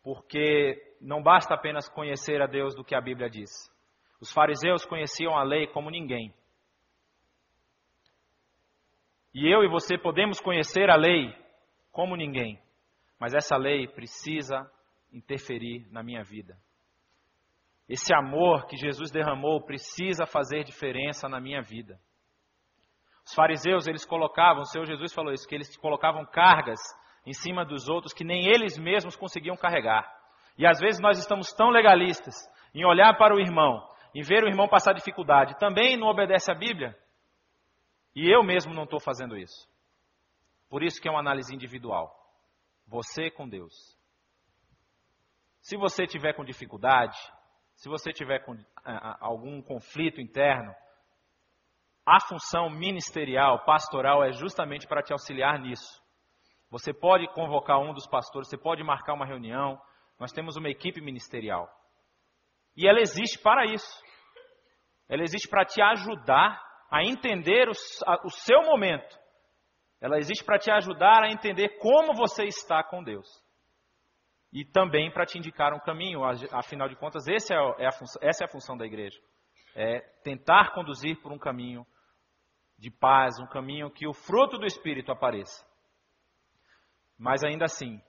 Porque 0.03 0.97
não 1.01 1.23
basta 1.23 1.55
apenas 1.55 1.89
conhecer 1.89 2.43
a 2.43 2.47
Deus 2.49 2.75
do 2.75 2.83
que 2.83 2.97
a 2.97 3.01
Bíblia 3.01 3.31
diz. 3.31 3.51
Os 4.21 4.33
fariseus 4.33 4.85
conheciam 4.85 5.37
a 5.37 5.45
lei 5.45 5.69
como 5.69 5.91
ninguém. 5.91 6.35
E 9.39 9.47
eu 9.47 9.63
e 9.63 9.69
você 9.69 9.97
podemos 9.97 10.41
conhecer 10.41 10.91
a 10.91 10.97
lei 10.97 11.33
como 11.93 12.17
ninguém, 12.17 12.61
mas 13.21 13.35
essa 13.35 13.57
lei 13.57 13.87
precisa 13.87 14.69
interferir 15.13 15.87
na 15.93 16.03
minha 16.03 16.25
vida. 16.25 16.57
Esse 17.89 18.13
amor 18.13 18.67
que 18.67 18.77
Jesus 18.77 19.13
derramou 19.13 19.65
precisa 19.65 20.27
fazer 20.27 20.65
diferença 20.65 21.29
na 21.29 21.41
minha 21.41 21.63
vida. 21.63 22.01
Os 23.25 23.33
fariseus, 23.33 23.87
eles 23.87 24.05
colocavam, 24.05 24.63
o 24.63 24.67
Senhor 24.67 24.87
Jesus 24.87 25.13
falou 25.13 25.33
isso, 25.33 25.47
que 25.47 25.55
eles 25.55 25.77
colocavam 25.77 26.27
cargas 26.27 26.81
em 27.25 27.33
cima 27.33 27.65
dos 27.65 27.89
outros 27.89 28.13
que 28.13 28.25
nem 28.25 28.49
eles 28.49 28.77
mesmos 28.77 29.15
conseguiam 29.15 29.57
carregar. 29.57 30.13
E 30.59 30.67
às 30.67 30.81
vezes 30.81 31.01
nós 31.01 31.17
estamos 31.17 31.53
tão 31.53 31.71
legalistas 31.71 32.35
em 32.75 32.85
olhar 32.85 33.17
para 33.17 33.37
o 33.37 33.39
irmão 33.39 33.87
em 34.15 34.23
ver 34.23 34.43
o 34.43 34.49
irmão 34.49 34.67
passar 34.67 34.95
dificuldade, 34.95 35.59
também 35.59 35.97
não 35.97 36.09
obedece 36.09 36.51
à 36.51 36.55
Bíblia? 36.55 36.97
E 38.19 38.29
eu 38.29 38.43
mesmo 38.43 38.75
não 38.75 38.83
estou 38.83 38.99
fazendo 38.99 39.37
isso. 39.37 39.71
Por 40.69 40.83
isso 40.83 41.01
que 41.01 41.07
é 41.07 41.11
uma 41.11 41.21
análise 41.21 41.55
individual. 41.55 42.13
Você 42.85 43.31
com 43.31 43.49
Deus. 43.49 43.97
Se 45.61 45.77
você 45.77 46.05
tiver 46.05 46.33
com 46.33 46.45
dificuldade, 46.45 47.17
se 47.77 47.89
você 47.89 48.13
tiver 48.13 48.41
com 48.41 48.57
algum 49.21 49.63
conflito 49.63 50.21
interno, 50.21 50.75
a 52.05 52.19
função 52.21 52.69
ministerial, 52.69 53.65
pastoral, 53.65 54.25
é 54.25 54.33
justamente 54.33 54.89
para 54.89 55.01
te 55.01 55.13
auxiliar 55.13 55.57
nisso. 55.61 56.03
Você 56.71 56.93
pode 56.93 57.29
convocar 57.35 57.79
um 57.79 57.95
dos 57.95 58.09
pastores, 58.09 58.49
você 58.49 58.59
pode 58.59 58.83
marcar 58.83 59.15
uma 59.15 59.27
reunião. 59.27 59.81
Nós 60.19 60.33
temos 60.33 60.57
uma 60.57 60.69
equipe 60.69 61.01
ministerial. 61.01 61.71
E 62.77 62.89
ela 62.89 62.99
existe 62.99 63.39
para 63.39 63.65
isso. 63.65 64.03
Ela 65.09 65.23
existe 65.23 65.47
para 65.47 65.65
te 65.65 65.81
ajudar 65.81 66.68
a 66.91 67.03
entender 67.05 67.69
o, 67.69 67.73
a, 68.07 68.27
o 68.27 68.31
seu 68.31 68.63
momento. 68.63 69.19
Ela 70.01 70.19
existe 70.19 70.45
para 70.45 70.59
te 70.59 70.71
ajudar 70.71 71.25
a 71.25 71.31
entender 71.31 71.79
como 71.79 72.15
você 72.15 72.45
está 72.45 72.83
com 72.83 73.03
Deus. 73.03 73.27
E 74.53 74.65
também 74.65 75.11
para 75.11 75.27
te 75.27 75.39
indicar 75.39 75.75
um 75.75 75.81
caminho. 75.81 76.23
Afinal 76.53 76.89
de 76.89 76.97
contas, 76.97 77.27
é, 77.27 77.35
é 77.79 77.87
a, 77.87 77.91
essa 78.23 78.45
é 78.45 78.47
a 78.47 78.51
função 78.51 78.77
da 78.77 78.87
igreja. 78.87 79.19
É 79.75 80.01
tentar 80.23 80.73
conduzir 80.73 81.21
por 81.21 81.33
um 81.33 81.39
caminho 81.39 81.87
de 82.79 82.91
paz, 82.91 83.39
um 83.39 83.47
caminho 83.47 83.91
que 83.91 84.07
o 84.07 84.15
fruto 84.15 84.57
do 84.57 84.65
Espírito 84.65 85.13
apareça. 85.13 85.67
Mas 87.19 87.43
ainda 87.43 87.65
assim, 87.65 88.01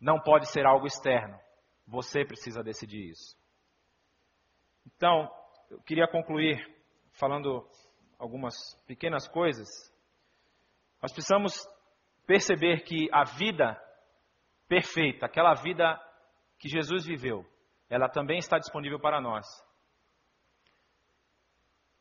não 0.00 0.20
pode 0.20 0.50
ser 0.50 0.66
algo 0.66 0.86
externo. 0.86 1.38
Você 1.86 2.24
precisa 2.24 2.62
decidir 2.62 3.10
isso. 3.10 3.36
Então, 4.84 5.30
eu 5.70 5.80
queria 5.82 6.08
concluir 6.08 6.58
falando 7.12 7.66
algumas 8.18 8.54
pequenas 8.86 9.28
coisas. 9.28 9.68
Nós 11.02 11.12
precisamos 11.12 11.52
perceber 12.26 12.82
que 12.82 13.08
a 13.12 13.24
vida 13.24 13.80
perfeita, 14.68 15.26
aquela 15.26 15.54
vida 15.54 16.00
que 16.58 16.68
Jesus 16.68 17.06
viveu, 17.06 17.46
ela 17.88 18.08
também 18.08 18.38
está 18.38 18.58
disponível 18.58 18.98
para 18.98 19.20
nós. 19.20 19.46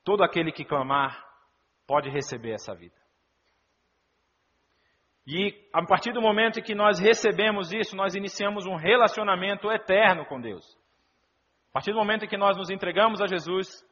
Todo 0.03 0.23
aquele 0.23 0.51
que 0.51 0.65
clamar 0.65 1.23
pode 1.87 2.09
receber 2.09 2.53
essa 2.53 2.73
vida. 2.73 2.95
E 5.27 5.67
a 5.73 5.83
partir 5.83 6.13
do 6.13 6.21
momento 6.21 6.59
em 6.59 6.63
que 6.63 6.75
nós 6.75 6.99
recebemos 6.99 7.73
isso, 7.73 7.95
nós 7.95 8.13
iniciamos 8.13 8.65
um 8.67 8.75
relacionamento 8.75 9.71
eterno 9.71 10.25
com 10.25 10.39
Deus. 10.39 10.63
A 11.71 11.73
partir 11.73 11.91
do 11.91 11.97
momento 11.97 12.25
em 12.25 12.27
que 12.27 12.37
nós 12.37 12.55
nos 12.55 12.69
entregamos 12.69 13.21
a 13.21 13.27
Jesus, 13.27 13.83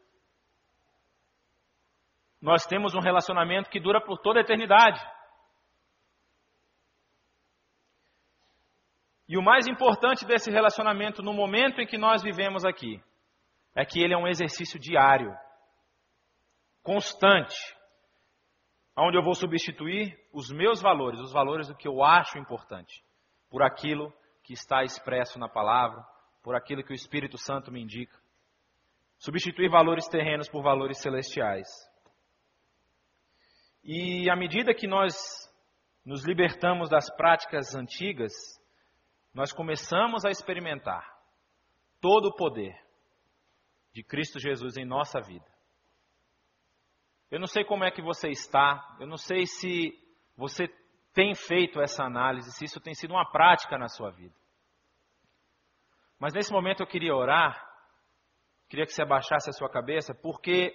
nós 2.43 2.65
temos 2.65 2.93
um 2.93 2.99
relacionamento 2.99 3.69
que 3.69 3.79
dura 3.79 4.01
por 4.01 4.19
toda 4.19 4.37
a 4.37 4.41
eternidade. 4.41 5.01
E 9.29 9.37
o 9.37 9.41
mais 9.41 9.65
importante 9.65 10.25
desse 10.25 10.51
relacionamento 10.51 11.23
no 11.23 11.33
momento 11.33 11.79
em 11.79 11.87
que 11.87 11.97
nós 11.97 12.21
vivemos 12.21 12.65
aqui 12.65 13.01
é 13.73 13.85
que 13.85 14.03
ele 14.03 14.13
é 14.13 14.17
um 14.17 14.27
exercício 14.27 14.77
diário, 14.77 15.33
constante 16.83 17.55
onde 18.97 19.17
eu 19.17 19.23
vou 19.23 19.35
substituir 19.35 20.19
os 20.33 20.51
meus 20.51 20.81
valores, 20.81 21.21
os 21.21 21.31
valores 21.31 21.69
do 21.69 21.77
que 21.77 21.87
eu 21.87 22.03
acho 22.03 22.37
importante, 22.37 23.01
por 23.49 23.63
aquilo 23.63 24.13
que 24.43 24.51
está 24.51 24.83
expresso 24.83 25.39
na 25.39 25.47
palavra, 25.47 26.05
por 26.43 26.57
aquilo 26.57 26.83
que 26.83 26.91
o 26.91 26.93
Espírito 26.93 27.37
Santo 27.37 27.71
me 27.71 27.81
indica. 27.81 28.19
Substituir 29.17 29.69
valores 29.69 30.09
terrenos 30.09 30.49
por 30.49 30.61
valores 30.61 30.99
celestiais. 30.99 31.92
E 33.83 34.29
à 34.29 34.35
medida 34.35 34.73
que 34.73 34.87
nós 34.87 35.13
nos 36.05 36.25
libertamos 36.25 36.89
das 36.89 37.13
práticas 37.15 37.75
antigas, 37.75 38.31
nós 39.33 39.51
começamos 39.51 40.23
a 40.25 40.29
experimentar 40.29 41.05
todo 41.99 42.27
o 42.27 42.35
poder 42.35 42.73
de 43.93 44.03
Cristo 44.03 44.39
Jesus 44.39 44.77
em 44.77 44.85
nossa 44.85 45.19
vida. 45.19 45.45
Eu 47.29 47.39
não 47.39 47.47
sei 47.47 47.65
como 47.65 47.83
é 47.83 47.91
que 47.91 48.01
você 48.01 48.29
está, 48.29 48.95
eu 48.99 49.07
não 49.07 49.17
sei 49.17 49.45
se 49.45 49.91
você 50.37 50.67
tem 51.13 51.33
feito 51.33 51.81
essa 51.81 52.03
análise, 52.03 52.51
se 52.51 52.65
isso 52.65 52.79
tem 52.79 52.93
sido 52.93 53.11
uma 53.11 53.29
prática 53.31 53.77
na 53.77 53.87
sua 53.87 54.11
vida. 54.11 54.35
Mas 56.19 56.33
nesse 56.33 56.51
momento 56.51 56.81
eu 56.81 56.87
queria 56.87 57.15
orar, 57.15 57.61
queria 58.69 58.85
que 58.85 58.93
você 58.93 59.01
abaixasse 59.01 59.49
a 59.49 59.53
sua 59.53 59.69
cabeça, 59.69 60.13
porque 60.13 60.73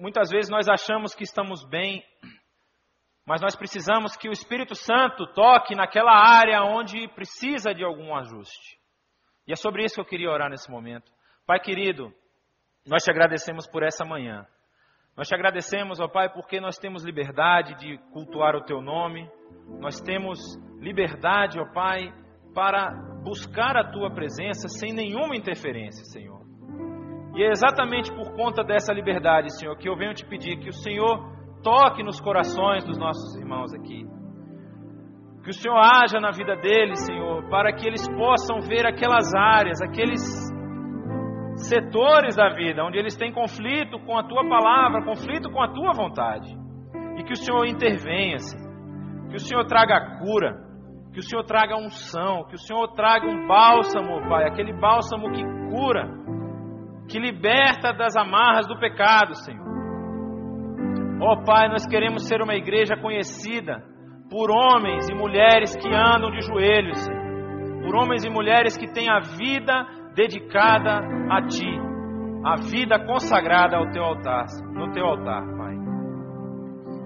muitas 0.00 0.30
vezes 0.30 0.50
nós 0.50 0.66
achamos 0.68 1.14
que 1.14 1.22
estamos 1.22 1.62
bem, 1.68 2.02
mas 3.26 3.40
nós 3.40 3.54
precisamos 3.54 4.16
que 4.16 4.28
o 4.28 4.32
Espírito 4.32 4.74
Santo 4.74 5.26
toque 5.34 5.74
naquela 5.74 6.12
área 6.12 6.62
onde 6.64 7.06
precisa 7.08 7.74
de 7.74 7.84
algum 7.84 8.16
ajuste. 8.16 8.78
E 9.46 9.52
é 9.52 9.56
sobre 9.56 9.84
isso 9.84 9.96
que 9.96 10.00
eu 10.00 10.06
queria 10.06 10.30
orar 10.30 10.48
nesse 10.48 10.70
momento. 10.70 11.12
Pai 11.46 11.60
querido, 11.60 12.12
nós 12.86 13.04
te 13.04 13.10
agradecemos 13.10 13.66
por 13.68 13.82
essa 13.82 14.04
manhã. 14.04 14.46
Nós 15.16 15.28
te 15.28 15.34
agradecemos, 15.34 16.00
ó 16.00 16.08
Pai, 16.08 16.32
porque 16.32 16.60
nós 16.60 16.78
temos 16.78 17.04
liberdade 17.04 17.74
de 17.74 17.98
cultuar 18.12 18.56
o 18.56 18.64
Teu 18.64 18.80
nome, 18.80 19.30
nós 19.80 20.00
temos 20.00 20.38
liberdade, 20.78 21.60
ó 21.60 21.66
Pai, 21.72 22.12
para 22.54 22.90
buscar 23.22 23.76
a 23.76 23.90
Tua 23.90 24.10
presença 24.10 24.66
sem 24.68 24.92
nenhuma 24.92 25.36
interferência, 25.36 26.04
Senhor. 26.04 26.39
E 27.34 27.42
é 27.42 27.50
exatamente 27.50 28.12
por 28.12 28.32
conta 28.34 28.62
dessa 28.64 28.92
liberdade, 28.92 29.56
Senhor, 29.56 29.76
que 29.76 29.88
eu 29.88 29.96
venho 29.96 30.14
te 30.14 30.26
pedir 30.26 30.58
que 30.58 30.68
o 30.68 30.72
Senhor 30.72 31.30
toque 31.62 32.02
nos 32.02 32.20
corações 32.20 32.84
dos 32.84 32.98
nossos 32.98 33.36
irmãos 33.36 33.72
aqui. 33.72 34.04
Que 35.42 35.50
o 35.50 35.54
Senhor 35.54 35.78
haja 35.78 36.20
na 36.20 36.30
vida 36.30 36.56
deles, 36.56 37.00
Senhor, 37.06 37.48
para 37.48 37.72
que 37.72 37.86
eles 37.86 38.06
possam 38.08 38.60
ver 38.60 38.86
aquelas 38.86 39.32
áreas, 39.34 39.80
aqueles 39.80 40.20
setores 41.56 42.36
da 42.36 42.50
vida 42.50 42.84
onde 42.84 42.98
eles 42.98 43.16
têm 43.16 43.32
conflito 43.32 43.98
com 44.00 44.18
a 44.18 44.24
tua 44.24 44.48
palavra, 44.48 45.04
conflito 45.04 45.50
com 45.50 45.62
a 45.62 45.68
tua 45.68 45.92
vontade. 45.92 46.48
E 47.16 47.24
que 47.24 47.32
o 47.32 47.36
Senhor 47.36 47.66
intervenha, 47.66 48.38
Senhor. 48.38 48.70
Que 49.28 49.36
o 49.36 49.40
Senhor 49.40 49.64
traga 49.66 50.18
cura, 50.18 50.56
que 51.12 51.20
o 51.20 51.22
Senhor 51.22 51.44
traga 51.44 51.76
unção, 51.76 52.44
que 52.48 52.54
o 52.54 52.58
Senhor 52.58 52.88
traga 52.94 53.26
um 53.26 53.46
bálsamo, 53.46 54.28
Pai, 54.28 54.48
aquele 54.48 54.72
bálsamo 54.72 55.30
que 55.30 55.42
cura, 55.70 56.08
que 57.10 57.18
liberta 57.18 57.92
das 57.92 58.16
amarras 58.16 58.68
do 58.68 58.78
pecado, 58.78 59.34
Senhor. 59.34 59.68
Ó 61.20 61.32
oh, 61.32 61.44
Pai, 61.44 61.68
nós 61.68 61.84
queremos 61.86 62.26
ser 62.26 62.40
uma 62.40 62.54
igreja 62.54 62.96
conhecida 62.96 63.82
por 64.30 64.50
homens 64.50 65.10
e 65.10 65.14
mulheres 65.14 65.76
que 65.76 65.88
andam 65.88 66.30
de 66.30 66.40
joelhos, 66.40 66.98
Senhor. 66.98 67.20
por 67.82 67.96
homens 67.96 68.24
e 68.24 68.30
mulheres 68.30 68.76
que 68.78 68.86
têm 68.86 69.10
a 69.10 69.18
vida 69.18 69.86
dedicada 70.14 71.00
a 71.30 71.42
Ti, 71.42 71.78
a 72.44 72.56
vida 72.56 73.04
consagrada 73.04 73.76
ao 73.76 73.90
Teu 73.90 74.04
altar, 74.04 74.46
no 74.72 74.92
Teu 74.92 75.04
altar, 75.04 75.42
Pai. 75.58 75.74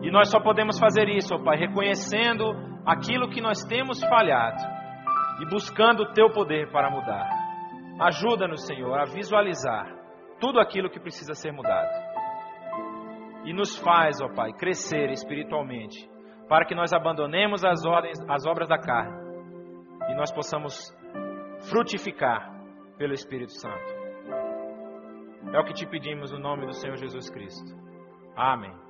E 0.03 0.11
nós 0.11 0.31
só 0.31 0.39
podemos 0.39 0.79
fazer 0.79 1.09
isso, 1.09 1.35
ó 1.35 1.43
Pai, 1.43 1.57
reconhecendo 1.57 2.45
aquilo 2.87 3.31
que 3.31 3.41
nós 3.41 3.65
temos 3.65 3.99
falhado 4.05 4.63
e 5.41 5.47
buscando 5.49 6.03
o 6.03 6.13
Teu 6.13 6.31
poder 6.31 6.71
para 6.71 6.91
mudar. 6.91 7.27
Ajuda-nos, 8.01 8.67
Senhor, 8.67 8.99
a 8.99 9.05
visualizar 9.05 9.94
tudo 10.41 10.61
aquilo 10.61 10.91
que 10.91 11.01
precisa 11.01 11.35
ser 11.35 11.53
mudado. 11.53 11.91
E 13.45 13.53
nos 13.53 13.77
faz, 13.79 14.21
ó 14.21 14.29
Pai, 14.29 14.53
crescer 14.53 15.11
espiritualmente, 15.11 16.09
para 16.49 16.65
que 16.65 16.75
nós 16.75 16.93
abandonemos 16.93 17.65
as, 17.65 17.85
ordens, 17.85 18.19
as 18.29 18.47
obras 18.47 18.69
da 18.69 18.79
carne 18.79 19.25
e 20.09 20.15
nós 20.15 20.33
possamos 20.33 20.95
frutificar 21.71 22.53
pelo 22.97 23.13
Espírito 23.13 23.53
Santo. 23.53 24.05
É 25.53 25.59
o 25.59 25.65
que 25.65 25.75
te 25.75 25.87
pedimos 25.87 26.33
no 26.33 26.39
nome 26.39 26.67
do 26.67 26.73
Senhor 26.73 26.97
Jesus 26.97 27.31
Cristo. 27.31 27.75
Amém. 28.37 28.84